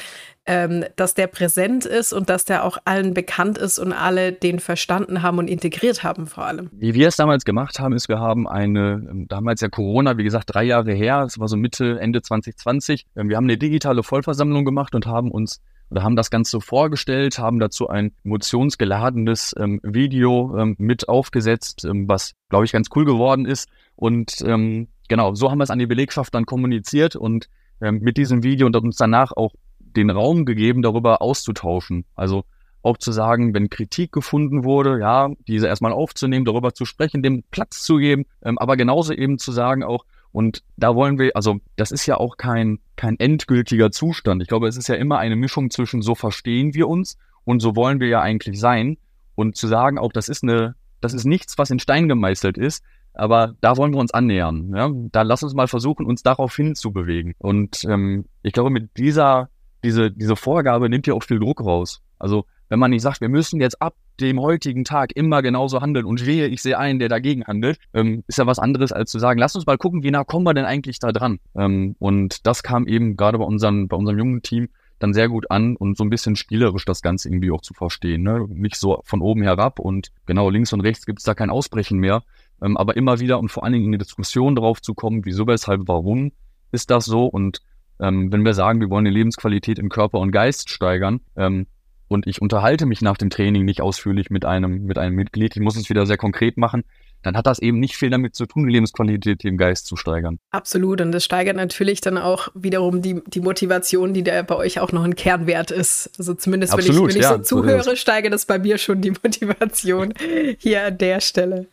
ähm, 0.46 0.84
dass 0.96 1.14
der 1.14 1.26
präsent 1.26 1.86
ist 1.86 2.12
und 2.12 2.28
dass 2.28 2.44
der 2.44 2.64
auch 2.64 2.78
allen 2.84 3.14
bekannt 3.14 3.56
ist 3.56 3.78
und 3.78 3.92
alle 3.92 4.32
den 4.32 4.58
verstanden 4.58 5.22
haben 5.22 5.38
und 5.38 5.48
integriert 5.48 6.04
haben 6.04 6.26
vor 6.26 6.44
allem. 6.44 6.68
Wie 6.72 6.94
wir 6.94 7.08
es 7.08 7.16
damals 7.16 7.44
gemacht 7.44 7.78
haben, 7.78 7.94
ist, 7.94 8.08
wir 8.08 8.18
haben 8.18 8.46
eine, 8.46 9.06
ähm, 9.10 9.26
damals 9.28 9.62
ja 9.62 9.68
Corona, 9.68 10.18
wie 10.18 10.24
gesagt, 10.24 10.54
drei 10.54 10.64
Jahre 10.64 10.92
her, 10.92 11.22
es 11.26 11.38
war 11.38 11.48
so 11.48 11.56
Mitte, 11.56 11.98
Ende 11.98 12.20
2020, 12.20 13.06
ähm, 13.16 13.28
wir 13.28 13.36
haben 13.36 13.44
eine 13.44 13.56
digitale 13.56 14.02
Vollversammlung 14.02 14.64
gemacht 14.64 14.94
und 14.94 15.06
haben 15.06 15.30
uns 15.30 15.60
oder 15.90 16.02
haben 16.02 16.16
das 16.16 16.30
Ganze 16.30 16.60
vorgestellt, 16.60 17.38
haben 17.38 17.58
dazu 17.58 17.88
ein 17.88 18.12
emotionsgeladenes 18.24 19.54
ähm, 19.58 19.80
Video 19.82 20.56
ähm, 20.58 20.74
mit 20.78 21.08
aufgesetzt, 21.08 21.84
ähm, 21.84 22.08
was, 22.08 22.32
glaube 22.48 22.64
ich, 22.64 22.72
ganz 22.72 22.88
cool 22.96 23.04
geworden 23.04 23.46
ist. 23.46 23.68
Und 23.94 24.42
ähm, 24.46 24.88
genau, 25.08 25.34
so 25.34 25.50
haben 25.50 25.58
wir 25.58 25.64
es 25.64 25.70
an 25.70 25.78
die 25.78 25.86
Belegschaft 25.86 26.34
dann 26.34 26.46
kommuniziert 26.46 27.16
und 27.16 27.48
mit 27.80 28.16
diesem 28.16 28.44
Video 28.44 28.68
und 28.68 28.76
uns 28.76 28.96
danach 28.96 29.32
auch 29.32 29.52
den 29.96 30.10
Raum 30.10 30.44
gegeben, 30.44 30.82
darüber 30.82 31.22
auszutauschen. 31.22 32.04
Also 32.14 32.44
auch 32.82 32.98
zu 32.98 33.12
sagen, 33.12 33.54
wenn 33.54 33.70
Kritik 33.70 34.12
gefunden 34.12 34.64
wurde, 34.64 34.98
ja, 35.00 35.30
diese 35.48 35.66
erstmal 35.66 35.92
aufzunehmen, 35.92 36.44
darüber 36.44 36.74
zu 36.74 36.84
sprechen, 36.84 37.22
dem 37.22 37.42
Platz 37.50 37.82
zu 37.82 37.96
geben, 37.96 38.26
ähm, 38.42 38.58
aber 38.58 38.76
genauso 38.76 39.14
eben 39.14 39.38
zu 39.38 39.52
sagen 39.52 39.82
auch, 39.82 40.04
und 40.32 40.64
da 40.76 40.94
wollen 40.96 41.18
wir, 41.18 41.30
also 41.34 41.60
das 41.76 41.92
ist 41.92 42.06
ja 42.06 42.16
auch 42.16 42.36
kein, 42.36 42.80
kein 42.96 43.18
endgültiger 43.20 43.92
Zustand. 43.92 44.42
Ich 44.42 44.48
glaube, 44.48 44.66
es 44.66 44.76
ist 44.76 44.88
ja 44.88 44.96
immer 44.96 45.18
eine 45.18 45.36
Mischung 45.36 45.70
zwischen 45.70 46.02
so 46.02 46.16
verstehen 46.16 46.74
wir 46.74 46.88
uns 46.88 47.16
und 47.44 47.60
so 47.60 47.76
wollen 47.76 48.00
wir 48.00 48.08
ja 48.08 48.20
eigentlich 48.20 48.58
sein. 48.58 48.98
Und 49.36 49.56
zu 49.56 49.68
sagen 49.68 49.96
auch, 49.96 50.12
das 50.12 50.28
ist 50.28 50.42
eine, 50.42 50.74
das 51.00 51.14
ist 51.14 51.24
nichts, 51.24 51.56
was 51.56 51.70
in 51.70 51.78
Stein 51.78 52.08
gemeißelt 52.08 52.58
ist, 52.58 52.82
aber 53.14 53.54
da 53.60 53.76
wollen 53.76 53.92
wir 53.92 54.00
uns 54.00 54.12
annähern. 54.12 54.72
Ja? 54.74 54.90
Da 55.12 55.22
lass 55.22 55.44
uns 55.44 55.54
mal 55.54 55.68
versuchen, 55.68 56.04
uns 56.04 56.22
darauf 56.22 56.54
hinzubewegen. 56.56 57.34
Und 57.38 57.84
ähm, 57.84 58.26
ich 58.42 58.52
glaube, 58.52 58.70
mit 58.70 58.96
dieser 58.98 59.50
diese, 59.84 60.10
diese 60.10 60.36
Vorgabe 60.36 60.88
nimmt 60.88 61.06
ja 61.06 61.14
auch 61.14 61.22
viel 61.22 61.38
Druck 61.38 61.60
raus. 61.60 62.02
Also 62.18 62.46
wenn 62.68 62.78
man 62.78 62.90
nicht 62.90 63.02
sagt, 63.02 63.20
wir 63.20 63.28
müssen 63.28 63.60
jetzt 63.60 63.80
ab 63.80 63.94
dem 64.20 64.40
heutigen 64.40 64.84
Tag 64.84 65.12
immer 65.14 65.42
genauso 65.42 65.80
handeln 65.80 66.06
und 66.06 66.24
wehe, 66.24 66.46
ich 66.46 66.62
sehe 66.62 66.78
einen, 66.78 66.98
der 66.98 67.08
dagegen 67.08 67.44
handelt, 67.44 67.78
ähm, 67.92 68.24
ist 68.26 68.38
ja 68.38 68.46
was 68.46 68.58
anderes, 68.58 68.92
als 68.92 69.10
zu 69.10 69.18
sagen, 69.18 69.38
lass 69.38 69.54
uns 69.54 69.66
mal 69.66 69.76
gucken, 69.76 70.02
wie 70.02 70.10
nah 70.10 70.24
kommen 70.24 70.46
wir 70.46 70.54
denn 70.54 70.64
eigentlich 70.64 70.98
da 70.98 71.12
dran. 71.12 71.38
Ähm, 71.54 71.96
und 71.98 72.46
das 72.46 72.62
kam 72.62 72.86
eben 72.86 73.16
gerade 73.16 73.38
bei, 73.38 73.44
unseren, 73.44 73.88
bei 73.88 73.96
unserem 73.96 74.18
jungen 74.18 74.42
Team 74.42 74.68
dann 74.98 75.12
sehr 75.12 75.28
gut 75.28 75.50
an 75.50 75.76
und 75.76 75.96
so 75.96 76.04
ein 76.04 76.10
bisschen 76.10 76.36
spielerisch 76.36 76.84
das 76.84 77.02
Ganze 77.02 77.28
irgendwie 77.28 77.50
auch 77.50 77.60
zu 77.60 77.74
verstehen. 77.74 78.22
Ne? 78.22 78.46
Nicht 78.48 78.76
so 78.76 79.00
von 79.04 79.20
oben 79.20 79.42
herab 79.42 79.78
und 79.78 80.12
genau 80.24 80.48
links 80.48 80.72
und 80.72 80.80
rechts 80.80 81.04
gibt 81.04 81.18
es 81.18 81.24
da 81.24 81.34
kein 81.34 81.50
Ausbrechen 81.50 81.98
mehr, 81.98 82.22
ähm, 82.62 82.76
aber 82.76 82.96
immer 82.96 83.20
wieder 83.20 83.38
und 83.38 83.50
vor 83.50 83.64
allen 83.64 83.74
Dingen 83.74 83.86
in 83.86 83.92
die 83.92 83.98
Diskussion 83.98 84.54
drauf 84.54 84.80
zu 84.80 84.94
kommen, 84.94 85.24
wieso, 85.24 85.46
weshalb, 85.46 85.82
warum 85.86 86.32
ist 86.72 86.90
das 86.90 87.04
so 87.04 87.26
und 87.26 87.60
ähm, 88.00 88.32
wenn 88.32 88.44
wir 88.44 88.54
sagen, 88.54 88.80
wir 88.80 88.90
wollen 88.90 89.04
die 89.04 89.10
Lebensqualität 89.10 89.78
im 89.78 89.88
Körper 89.88 90.18
und 90.18 90.32
Geist 90.32 90.70
steigern, 90.70 91.20
ähm, 91.36 91.66
und 92.08 92.26
ich 92.26 92.40
unterhalte 92.40 92.86
mich 92.86 93.00
nach 93.00 93.16
dem 93.16 93.30
Training 93.30 93.64
nicht 93.64 93.80
ausführlich 93.80 94.30
mit 94.30 94.44
einem, 94.44 94.84
mit 94.84 94.98
einem 94.98 95.16
Mitglied, 95.16 95.56
ich 95.56 95.62
muss 95.62 95.76
es 95.76 95.88
wieder 95.88 96.06
sehr 96.06 96.18
konkret 96.18 96.56
machen, 96.58 96.84
dann 97.24 97.36
hat 97.36 97.46
das 97.46 97.58
eben 97.58 97.80
nicht 97.80 97.96
viel 97.96 98.10
damit 98.10 98.34
zu 98.34 98.46
tun, 98.46 98.66
die 98.66 98.72
Lebensqualität 98.72 99.44
im 99.44 99.56
Geist 99.56 99.86
zu 99.86 99.96
steigern. 99.96 100.38
Absolut. 100.50 101.00
Und 101.00 101.12
das 101.12 101.24
steigert 101.24 101.56
natürlich 101.56 102.00
dann 102.00 102.18
auch 102.18 102.48
wiederum 102.54 103.02
die, 103.02 103.22
die 103.26 103.40
Motivation, 103.40 104.12
die 104.14 104.22
da 104.22 104.42
bei 104.42 104.56
euch 104.56 104.80
auch 104.80 104.92
noch 104.92 105.04
ein 105.04 105.16
Kernwert 105.16 105.70
ist. 105.70 106.10
Also 106.18 106.34
zumindest, 106.34 106.74
Absolut, 106.74 107.02
wenn 107.02 107.08
ich, 107.08 107.14
wenn 107.16 107.22
ja, 107.22 107.36
ich 107.36 107.48
so 107.48 107.60
zuhöre, 107.60 107.96
steigert 107.96 108.32
das 108.32 108.44
bei 108.44 108.58
mir 108.58 108.78
schon 108.78 109.00
die 109.00 109.10
Motivation 109.22 110.12
hier 110.58 110.86
an 110.86 110.98
der 110.98 111.20
Stelle. 111.20 111.66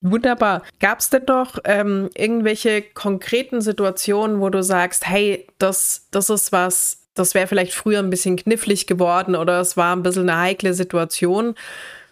Wunderbar. 0.00 0.62
Gab 0.80 1.00
es 1.00 1.10
denn 1.10 1.26
doch 1.26 1.58
ähm, 1.64 2.10
irgendwelche 2.14 2.82
konkreten 2.82 3.60
Situationen, 3.60 4.40
wo 4.40 4.50
du 4.50 4.62
sagst, 4.62 5.08
hey, 5.08 5.46
das, 5.58 6.06
das 6.10 6.30
ist 6.30 6.52
was, 6.52 7.02
das 7.14 7.34
wäre 7.34 7.46
vielleicht 7.46 7.74
früher 7.74 7.98
ein 7.98 8.10
bisschen 8.10 8.36
knifflig 8.36 8.86
geworden 8.86 9.34
oder 9.34 9.60
es 9.60 9.76
war 9.76 9.94
ein 9.96 10.02
bisschen 10.02 10.28
eine 10.28 10.40
heikle 10.40 10.74
Situation, 10.74 11.54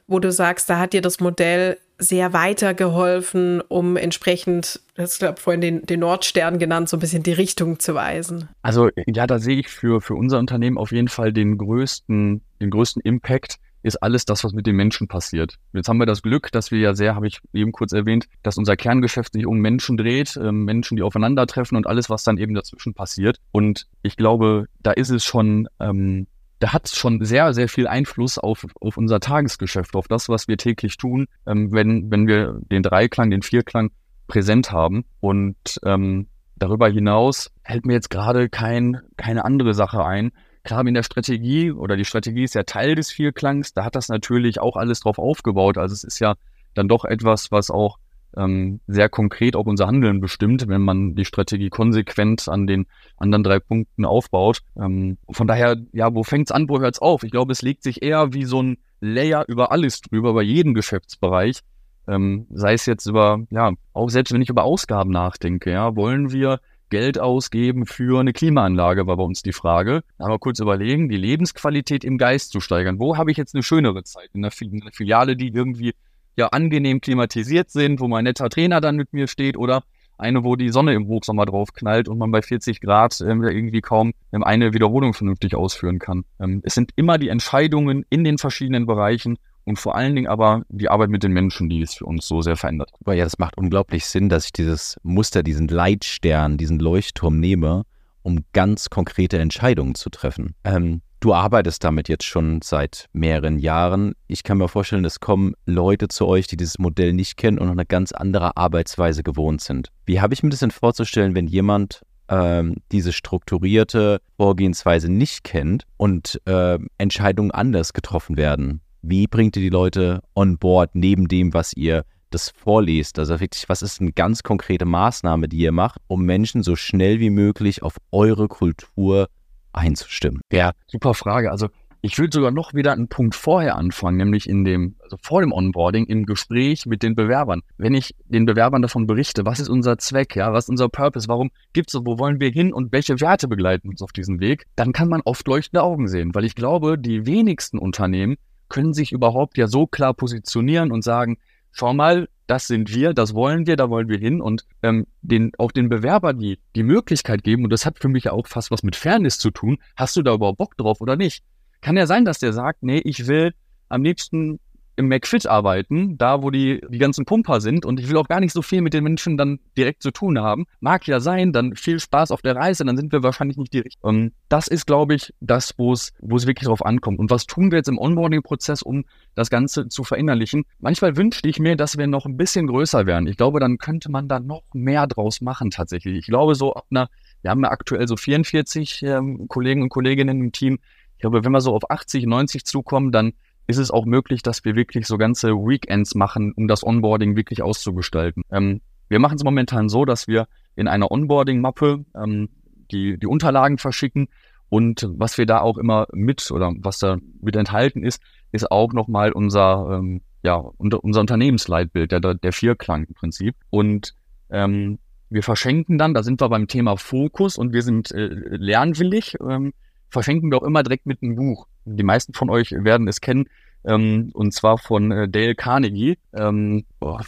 wo 0.07 0.19
du 0.19 0.33
sagst, 0.33 0.69
da 0.69 0.79
hat 0.79 0.93
dir 0.93 1.03
das 1.03 1.21
Modell 1.21 1.79
sehr 1.99 2.33
weitergeholfen, 2.33 3.61
um 3.61 3.97
entsprechend, 3.97 4.81
das 4.95 5.19
glaube 5.19 5.41
vorhin 5.41 5.61
den, 5.61 5.83
den 5.87 6.01
Nordstern 6.01 6.59
genannt, 6.59 6.89
so 6.89 6.97
ein 6.97 7.01
bisschen 7.01 7.23
die 7.23 7.33
Richtung 7.33 7.79
zu 7.79 7.95
weisen. 7.95 8.49
Also 8.63 8.91
ja, 9.07 9.27
da 9.27 9.39
sehe 9.39 9.59
ich 9.59 9.69
für, 9.69 10.01
für 10.01 10.15
unser 10.15 10.39
Unternehmen 10.39 10.79
auf 10.79 10.93
jeden 10.93 11.09
Fall 11.09 11.33
den 11.33 11.59
größten, 11.59 12.43
den 12.61 12.71
größten 12.71 13.03
Impact, 13.03 13.59
ist 13.85 14.03
alles 14.03 14.25
das, 14.25 14.43
was 14.43 14.55
mit 14.55 14.67
den 14.67 14.77
Menschen 14.77 15.09
passiert. 15.09 15.57
Jetzt 15.75 15.89
haben 15.89 15.99
wir 15.99 16.07
das 16.07 16.23
Glück, 16.23 16.51
dass 16.51 16.71
wir 16.71 16.79
ja 16.79 16.95
sehr, 16.95 17.15
habe 17.15 17.27
ich 17.27 17.41
eben 17.53 17.71
kurz 17.71 17.93
erwähnt, 17.93 18.27
dass 18.43 18.57
unser 18.57 18.77
Kerngeschäft 18.77 19.35
sich 19.35 19.47
um 19.47 19.59
Menschen 19.59 19.99
dreht, 19.99 20.37
äh, 20.37 20.53
Menschen, 20.53 20.97
die 20.97 21.03
aufeinandertreffen 21.03 21.77
und 21.77 21.87
alles, 21.87 22.09
was 22.09 22.25
dann 22.25 22.39
eben 22.39 22.55
dazwischen 22.55 22.95
passiert. 22.95 23.39
Und 23.53 23.87
ich 24.03 24.17
glaube, 24.17 24.67
da 24.81 24.93
ist 24.93 25.11
es 25.11 25.25
schon, 25.25 25.69
ähm, 25.81 26.27
da 26.65 26.73
hat 26.73 26.89
schon 26.89 27.23
sehr, 27.23 27.53
sehr 27.53 27.69
viel 27.69 27.87
Einfluss 27.87 28.39
auf, 28.39 28.65
auf 28.81 28.97
unser 28.97 29.21
Tagesgeschäft, 29.21 29.95
auf 29.95 30.09
das, 30.09 30.31
was 30.31 30.49
wir 30.49 30.57
täglich 30.57 30.97
tun, 30.97 31.27
ähm, 31.47 31.73
wenn, 31.73 32.11
wenn 32.11 32.27
wir 32.27 32.59
den 32.71 32.83
Dreiklang, 32.83 33.29
den 33.29 33.43
Vierklang 33.43 33.91
präsent 34.29 34.73
haben. 34.73 35.05
Und 35.21 35.57
ähm, 35.85 36.27
darüber 36.57 36.89
hinaus 36.89 37.51
hält 37.65 37.85
mir 37.85 37.93
jetzt 37.93 38.09
gerade 38.09 38.49
kein, 38.49 39.03
keine 39.19 39.45
andere 39.45 39.75
Sache 39.75 40.07
ein, 40.07 40.33
Klar, 40.63 40.87
in 40.87 40.95
der 40.95 41.03
Strategie 41.03 41.71
oder 41.71 41.95
die 41.95 42.07
Strategie 42.07 42.45
ist 42.45 42.55
ja 42.55 42.63
Teil 42.63 42.95
des 42.95 43.11
Vierklangs, 43.11 43.75
da 43.75 43.85
hat 43.85 43.95
das 43.95 44.09
natürlich 44.09 44.61
auch 44.61 44.79
alles 44.79 45.01
drauf 45.01 45.19
aufgebaut. 45.19 45.77
Also 45.77 45.93
es 45.93 46.05
ist 46.05 46.21
ja 46.21 46.37
dann 46.73 46.89
doch 46.89 47.05
etwas, 47.05 47.53
was 47.53 47.71
auch 47.71 47.99
ähm, 48.37 48.81
sehr 48.87 49.09
konkret 49.09 49.57
auch 49.57 49.67
unser 49.67 49.87
Handeln 49.87 50.21
bestimmt, 50.21 50.69
wenn 50.69 50.83
man 50.83 51.15
die 51.15 51.25
Strategie 51.25 51.71
konsequent 51.71 52.49
an 52.49 52.67
den 52.67 52.87
anderen 53.17 53.45
drei 53.45 53.59
Punkten 53.59 54.05
aufbaut. 54.05 54.61
Ähm, 54.77 55.19
von 55.31 55.47
daher, 55.47 55.77
ja, 55.93 56.15
wo 56.15 56.23
fängt's 56.23 56.53
an, 56.53 56.69
wo 56.69 56.81
hört's 56.81 56.99
auf? 56.99 57.23
Ich 57.23 57.31
glaube, 57.31 57.53
es 57.53 57.63
legt 57.63 57.83
sich 57.83 58.03
eher 58.03 58.33
wie 58.33 58.45
so 58.45 58.63
ein 58.63 58.79
Layer 59.01 59.45
über 59.49 59.71
alles 59.71 60.01
drüber, 60.01 60.35
bei 60.35 60.43
jedem 60.43 60.75
Geschäftsbereich. 60.75 61.61
Ähm, 62.07 62.47
sei 62.51 62.75
es 62.75 62.87
jetzt 62.87 63.07
über, 63.07 63.41
ja, 63.51 63.73
auch 63.93 64.11
selbst 64.11 64.33
wenn 64.33 64.43
ich 64.43 64.51
über 64.51 64.65
Ausgaben 64.65 65.11
nachdenke, 65.11 65.71
ja, 65.71 65.97
wollen 65.97 66.33
wir 66.33 66.61
Geld 66.91 67.19
ausgeben 67.19 67.87
für 67.87 68.21
eine 68.21 68.33
Klimaanlage, 68.33 69.07
war 69.07 69.17
bei 69.17 69.23
uns 69.25 69.43
die 69.43 69.53
Frage. 69.53 70.03
Wir 70.19 70.39
kurz 70.39 70.61
überlegen, 70.61 71.09
die 71.09 71.17
Lebensqualität 71.17 72.05
im 72.05 72.19
Geist 72.19 72.53
zu 72.53 72.61
steigern. 72.61 72.99
Wo 72.99 73.17
habe 73.17 73.31
ich 73.31 73.37
jetzt 73.37 73.55
eine 73.55 73.63
schönere 73.63 74.05
Zeit? 74.05 74.31
In 74.33 74.45
einer, 74.45 74.53
Filiale, 74.53 75.35
die 75.35 75.49
irgendwie 75.49 75.95
ja 76.37 76.49
angenehm 76.49 77.01
klimatisiert 77.01 77.71
sind, 77.71 78.01
wo 78.01 78.09
mein 78.09 78.25
netter 78.25 78.49
Trainer 78.49 78.81
dann 78.81 78.97
mit 78.97 79.13
mir 79.13 79.27
steht 79.27 79.57
oder 79.57 79.83
eine, 80.19 80.45
wo 80.45 80.57
die 80.57 80.71
Sonne 80.71 80.95
im 80.95 81.07
Hochsommer 81.09 81.45
drauf 81.47 81.73
knallt 81.73 82.09
und 82.09 82.19
man 82.19 82.31
bei 82.31 82.43
40 82.43 82.81
Grad 82.81 83.21
äh, 83.21 83.25
irgendwie 83.25 83.81
kaum 83.81 84.13
ähm, 84.33 84.45
eine 84.45 84.73
Wiederholung 84.73 85.15
vernünftig 85.15 85.55
ausführen 85.55 85.99
kann. 85.99 86.25
Ähm, 86.39 86.61
es 86.65 86.75
sind 86.75 86.93
immer 86.97 87.19
die 87.19 87.29
Entscheidungen 87.29 88.05
in 88.11 88.25
den 88.25 88.39
verschiedenen 88.39 88.87
Bereichen 88.87 89.39
und 89.65 89.79
vor 89.79 89.95
allen 89.97 90.15
Dingen 90.15 90.29
aber 90.29 90.63
die 90.69 90.89
Arbeit 90.89 91.11
mit 91.11 91.23
den 91.23 91.33
Menschen, 91.33 91.69
die 91.69 91.83
es 91.83 91.95
für 91.95 92.05
uns 92.05 92.27
so 92.27 92.43
sehr 92.43 92.57
verändert. 92.57 92.91
Ja, 93.07 93.25
das 93.25 93.39
macht 93.39 93.57
unglaublich 93.57 94.05
Sinn, 94.07 94.29
dass 94.29 94.47
ich 94.47 94.53
dieses 94.53 94.99
Muster, 95.03 95.43
diesen 95.43 95.69
Leitstern, 95.69 96.59
diesen 96.59 96.79
Leuchtturm 96.79 97.41
nehme, 97.41 97.85
um 98.23 98.45
ganz 98.53 98.91
konkrete 98.91 99.39
Entscheidungen 99.39 99.95
zu 99.95 100.11
treffen. 100.11 100.55
Ähm, 100.65 101.01
du 101.25 101.35
arbeitest 101.35 101.83
damit 101.83 102.09
jetzt 102.09 102.25
schon 102.25 102.61
seit 102.63 103.09
mehreren 103.13 103.59
Jahren. 103.59 104.15
Ich 104.27 104.43
kann 104.43 104.59
mir 104.59 104.69
vorstellen, 104.69 105.05
es 105.05 105.21
kommen 105.21 105.55
Leute 105.67 106.09
zu 106.09 106.27
euch, 106.27 106.47
die 106.47 106.57
dieses 106.57 106.79
Modell 106.79 107.13
nicht 107.13 107.37
kennen 107.37 107.59
und 107.59 107.69
eine 107.69 107.87
ganz 107.87 108.13
andere 108.13 108.57
Arbeitsweise 108.57 109.23
gewohnt 109.23 109.61
sind. 109.61 109.89
Wie 110.07 110.21
habe 110.21 110.35
ich 110.35 110.43
mir 110.43 110.51
das 110.51 110.61
denn 110.61 110.71
vorzustellen, 110.71 111.35
wenn 111.35 111.47
jemand 111.47 112.03
ähm, 112.29 112.77
diese 112.93 113.13
strukturierte 113.13 114.21
Vorgehensweise 114.37 115.11
nicht 115.11 115.45
kennt 115.45 115.85
und 115.97 116.41
äh, 116.47 116.79
Entscheidungen 116.99 117.51
anders 117.51 117.93
getroffen 117.93 118.37
werden? 118.37 118.81
wie 119.07 119.27
bringt 119.27 119.57
ihr 119.57 119.63
die 119.63 119.69
Leute 119.69 120.23
on 120.35 120.59
board 120.59 120.95
neben 120.95 121.29
dem, 121.29 121.53
was 121.53 121.75
ihr 121.75 122.05
das 122.31 122.51
vorlest? 122.51 123.19
Also 123.19 123.39
wirklich, 123.39 123.69
was 123.69 123.83
ist 123.83 124.01
eine 124.01 124.13
ganz 124.13 124.43
konkrete 124.43 124.87
Maßnahme, 124.87 125.49
die 125.49 125.59
ihr 125.59 125.73
macht, 125.73 126.01
um 126.07 126.25
Menschen 126.25 126.63
so 126.63 126.75
schnell 126.75 127.21
wie 127.21 127.31
möglich 127.31 127.83
auf 127.83 127.97
eure 128.11 128.49
Kultur 128.49 129.29
einzustimmen? 129.75 130.41
Ja, 130.53 130.73
super 130.87 131.15
Frage. 131.15 131.51
Also 131.51 131.69
Ich 132.07 132.19
würde 132.19 132.35
sogar 132.35 132.51
noch 132.51 132.75
wieder 132.75 132.93
einen 132.93 133.09
Punkt 133.09 133.35
vorher 133.35 133.77
anfangen, 133.77 134.19
nämlich 134.19 134.47
in 134.47 134.63
dem, 134.63 134.97
also 135.03 135.17
vor 135.23 135.41
dem 135.41 135.53
Onboarding, 135.53 136.05
im 136.05 136.27
Gespräch 136.27 136.85
mit 136.85 137.03
den 137.03 137.15
Bewerbern. 137.15 137.63
Wenn 137.79 137.95
ich 137.95 138.15
den 138.27 138.45
Bewerbern 138.45 138.83
davon 138.83 139.07
berichte, 139.07 139.47
was 139.47 139.59
ist 139.59 139.71
unser 139.71 139.97
Zweck, 139.97 140.37
ja, 140.37 140.53
was 140.53 140.67
ist 140.67 140.69
unser 140.69 140.91
Purpose, 140.91 141.29
warum 141.29 141.51
gibt's 141.73 141.95
so, 141.95 142.05
wo 142.05 142.19
wollen 142.19 142.41
wir 142.41 142.51
hin 142.51 142.75
und 142.75 142.93
welche 142.93 143.23
Werte 143.23 143.49
begleiten 143.49 143.89
uns 143.89 144.03
auf 144.03 144.13
diesem 144.13 144.39
Weg, 144.39 144.67
dann 144.77 144.93
kann 144.93 145.09
man 145.09 145.23
oft 145.25 145.49
leuchtende 145.49 145.83
Augen 145.83 146.07
sehen, 146.07 146.35
weil 146.35 146.45
ich 146.45 146.55
glaube, 146.55 146.99
die 146.99 147.25
wenigsten 147.25 147.79
Unternehmen 147.79 148.37
können 148.69 148.93
sich 148.93 149.13
überhaupt 149.13 149.57
ja 149.57 149.67
so 149.67 149.87
klar 149.87 150.13
positionieren 150.13 150.93
und 150.93 151.03
sagen, 151.03 151.39
schau 151.75 151.93
mal, 151.93 152.29
das 152.47 152.67
sind 152.67 152.95
wir, 152.95 153.15
das 153.15 153.35
wollen 153.35 153.67
wir, 153.67 153.77
da 153.77 153.91
wollen 153.91 154.09
wir 154.09 154.19
hin 154.19 154.41
und 154.41 154.65
ähm, 154.83 155.07
den, 155.23 155.53
auch 155.59 155.73
den 155.73 155.89
Bewerber 155.89 156.33
die, 156.33 156.59
die 156.75 156.83
Möglichkeit 156.83 157.43
geben, 157.43 157.65
und 157.65 157.71
das 157.71 157.85
hat 157.85 157.99
für 157.99 158.09
mich 158.09 158.25
ja 158.25 158.33
auch 158.33 158.47
fast 158.47 158.71
was 158.71 158.83
mit 158.83 158.97
Fairness 158.97 159.39
zu 159.39 159.51
tun, 159.51 159.79
hast 159.97 160.17
du 160.17 160.23
da 160.23 160.35
überhaupt 160.35 160.59
Bock 160.59 160.77
drauf 160.77 161.01
oder 161.01 161.17
nicht? 161.17 161.43
Kann 161.81 161.97
ja 161.97 162.07
sein, 162.07 162.25
dass 162.25 162.39
der 162.39 162.53
sagt, 162.53 162.83
nee, 162.83 162.99
ich 162.99 163.27
will 163.27 163.55
am 163.89 164.03
liebsten 164.05 164.61
im 164.97 165.09
McFit 165.09 165.47
arbeiten, 165.47 166.17
da 166.19 166.43
wo 166.43 166.51
die, 166.51 166.81
die 166.89 166.99
ganzen 166.99 167.25
Pumper 167.25 167.61
sind 167.61 167.85
und 167.85 167.99
ich 167.99 168.09
will 168.09 168.17
auch 168.17 168.29
gar 168.29 168.41
nicht 168.41 168.53
so 168.53 168.63
viel 168.63 168.81
mit 168.81 168.95
den 168.95 169.05
Menschen 169.05 169.37
dann 169.37 169.59
direkt 169.77 170.03
zu 170.03 170.11
tun 170.11 170.39
haben. 170.39 170.67
Mag 170.81 171.07
ja 171.07 171.21
sein, 171.21 171.53
dann 171.53 171.75
viel 171.75 171.99
Spaß 171.99 172.31
auf 172.31 172.43
der 172.43 172.57
Reise, 172.57 172.85
dann 172.85 172.97
sind 172.97 173.13
wir 173.13 173.23
wahrscheinlich 173.23 173.57
nicht 173.57 173.73
die 173.73 173.81
richtigen. 173.81 174.07
Um, 174.07 174.33
das 174.49 174.69
ist, 174.69 174.87
glaube 174.87 175.15
ich, 175.15 175.33
das, 175.41 175.75
wo 175.79 175.93
es, 175.93 176.13
wo 176.21 176.37
es 176.37 176.47
wirklich 176.47 176.69
drauf 176.69 176.85
ankommt. 176.85 177.19
Und 177.19 177.31
was 177.31 177.47
tun 177.47 177.71
wir 177.71 177.79
jetzt 177.79 177.89
im 177.89 177.99
Onboarding-Prozess, 177.99 178.83
um 178.83 179.05
das 179.35 179.51
Ganze 179.51 179.89
zu 179.89 180.05
verinnerlichen? 180.05 180.65
Manchmal 180.79 181.17
wünschte 181.17 181.49
ich 181.49 181.59
mir, 181.59 181.77
dass 181.77 181.99
wir 181.99 182.07
noch 182.07 182.27
ein 182.27 182.37
bisschen 182.37 182.67
größer 182.67 183.07
wären. 183.07 183.27
Ich 183.27 183.37
glaube, 183.37 183.61
dann 183.61 183.79
könnte 183.79 184.11
man 184.11 184.29
da 184.29 184.41
noch 184.41 184.63
mehr 184.73 185.07
draus 185.07 185.41
machen 185.41 185.71
tatsächlich. 185.71 186.19
Ich 186.19 186.27
glaube, 186.27 186.55
so 186.55 186.75
ab 186.75 186.87
einer, 186.91 187.09
wir 187.43 187.51
haben 187.51 187.63
ja 187.63 187.71
aktuell 187.71 188.07
so 188.07 188.17
44 188.17 189.03
ähm, 189.03 189.49
Kollegen 189.49 189.83
und 189.83 189.89
Kolleginnen 189.89 190.41
im 190.41 190.53
Team. 190.53 190.79
Ich 191.17 191.21
glaube, 191.21 191.45
wenn 191.45 191.53
wir 191.53 191.61
so 191.61 191.75
auf 191.75 191.91
80, 191.91 192.27
90 192.27 192.65
zukommen, 192.65 193.13
dann 193.13 193.33
ist 193.67 193.79
es 193.79 193.91
auch 193.91 194.05
möglich, 194.05 194.43
dass 194.43 194.65
wir 194.65 194.75
wirklich 194.77 195.07
so 195.07 195.17
ganze 195.19 195.53
Weekends 195.53 196.15
machen, 196.15 196.53
um 196.55 196.69
das 196.69 196.85
Onboarding 196.85 197.37
wirklich 197.37 197.63
auszugestalten. 197.63 198.43
Ähm, 198.51 198.81
wir 199.09 199.19
machen 199.19 199.37
es 199.37 199.45
momentan 199.45 199.89
so, 199.89 200.05
dass 200.05 200.29
wir 200.29 200.47
in 200.77 200.89
einer 200.89 201.11
Onboarding-Mappe 201.11 202.05
ähm, 202.17 202.49
die, 202.91 203.19
die 203.19 203.27
Unterlagen 203.27 203.79
verschicken 203.79 204.29
und 204.69 205.09
was 205.09 205.39
wir 205.39 205.47
da 205.47 205.61
auch 205.61 205.79
immer 205.79 206.09
mit 206.13 206.51
oder 206.51 206.73
was 206.79 206.99
da 206.99 207.19
mit 207.41 207.55
enthalten 207.55 208.03
ist, 208.03 208.21
ist 208.51 208.71
auch 208.71 208.93
nochmal 208.93 209.33
unser, 209.33 209.99
ähm, 209.99 210.23
ja, 210.43 210.57
unser, 210.57 211.05
Unternehmensleitbild, 211.05 212.11
der, 212.11 212.21
der 212.21 212.53
Vierklang 212.53 213.05
im 213.05 213.15
Prinzip. 213.15 213.55
Und 213.71 214.15
ähm, 214.51 214.99
wir 215.31 215.43
verschenken 215.43 215.99
dann, 215.99 216.15
da 216.15 216.23
sind 216.23 216.41
wir 216.41 216.49
beim 216.49 216.67
Thema 216.67 216.97
Fokus 216.97 217.57
und 217.57 217.73
wir 217.73 217.83
sind 217.83 218.11
äh, 218.11 218.27
lernwillig, 218.27 219.37
ähm, 219.49 219.75
verschenken 220.15 220.51
wir 220.51 220.59
auch 220.59 220.63
immer 220.63 220.83
direkt 220.83 221.05
mit 221.05 221.23
einem 221.23 221.37
Buch. 221.37 221.67
Die 221.85 222.03
meisten 222.03 222.33
von 222.33 222.49
euch 222.49 222.73
werden 222.73 223.07
es 223.07 223.21
kennen. 223.21 223.47
Ähm, 223.87 224.31
und 224.33 224.55
zwar 224.55 224.79
von 224.79 225.11
äh, 225.11 225.29
Dale 225.29 225.55
Carnegie. 225.55 226.17
Ähm, 226.33 226.85
oh, 227.01 227.19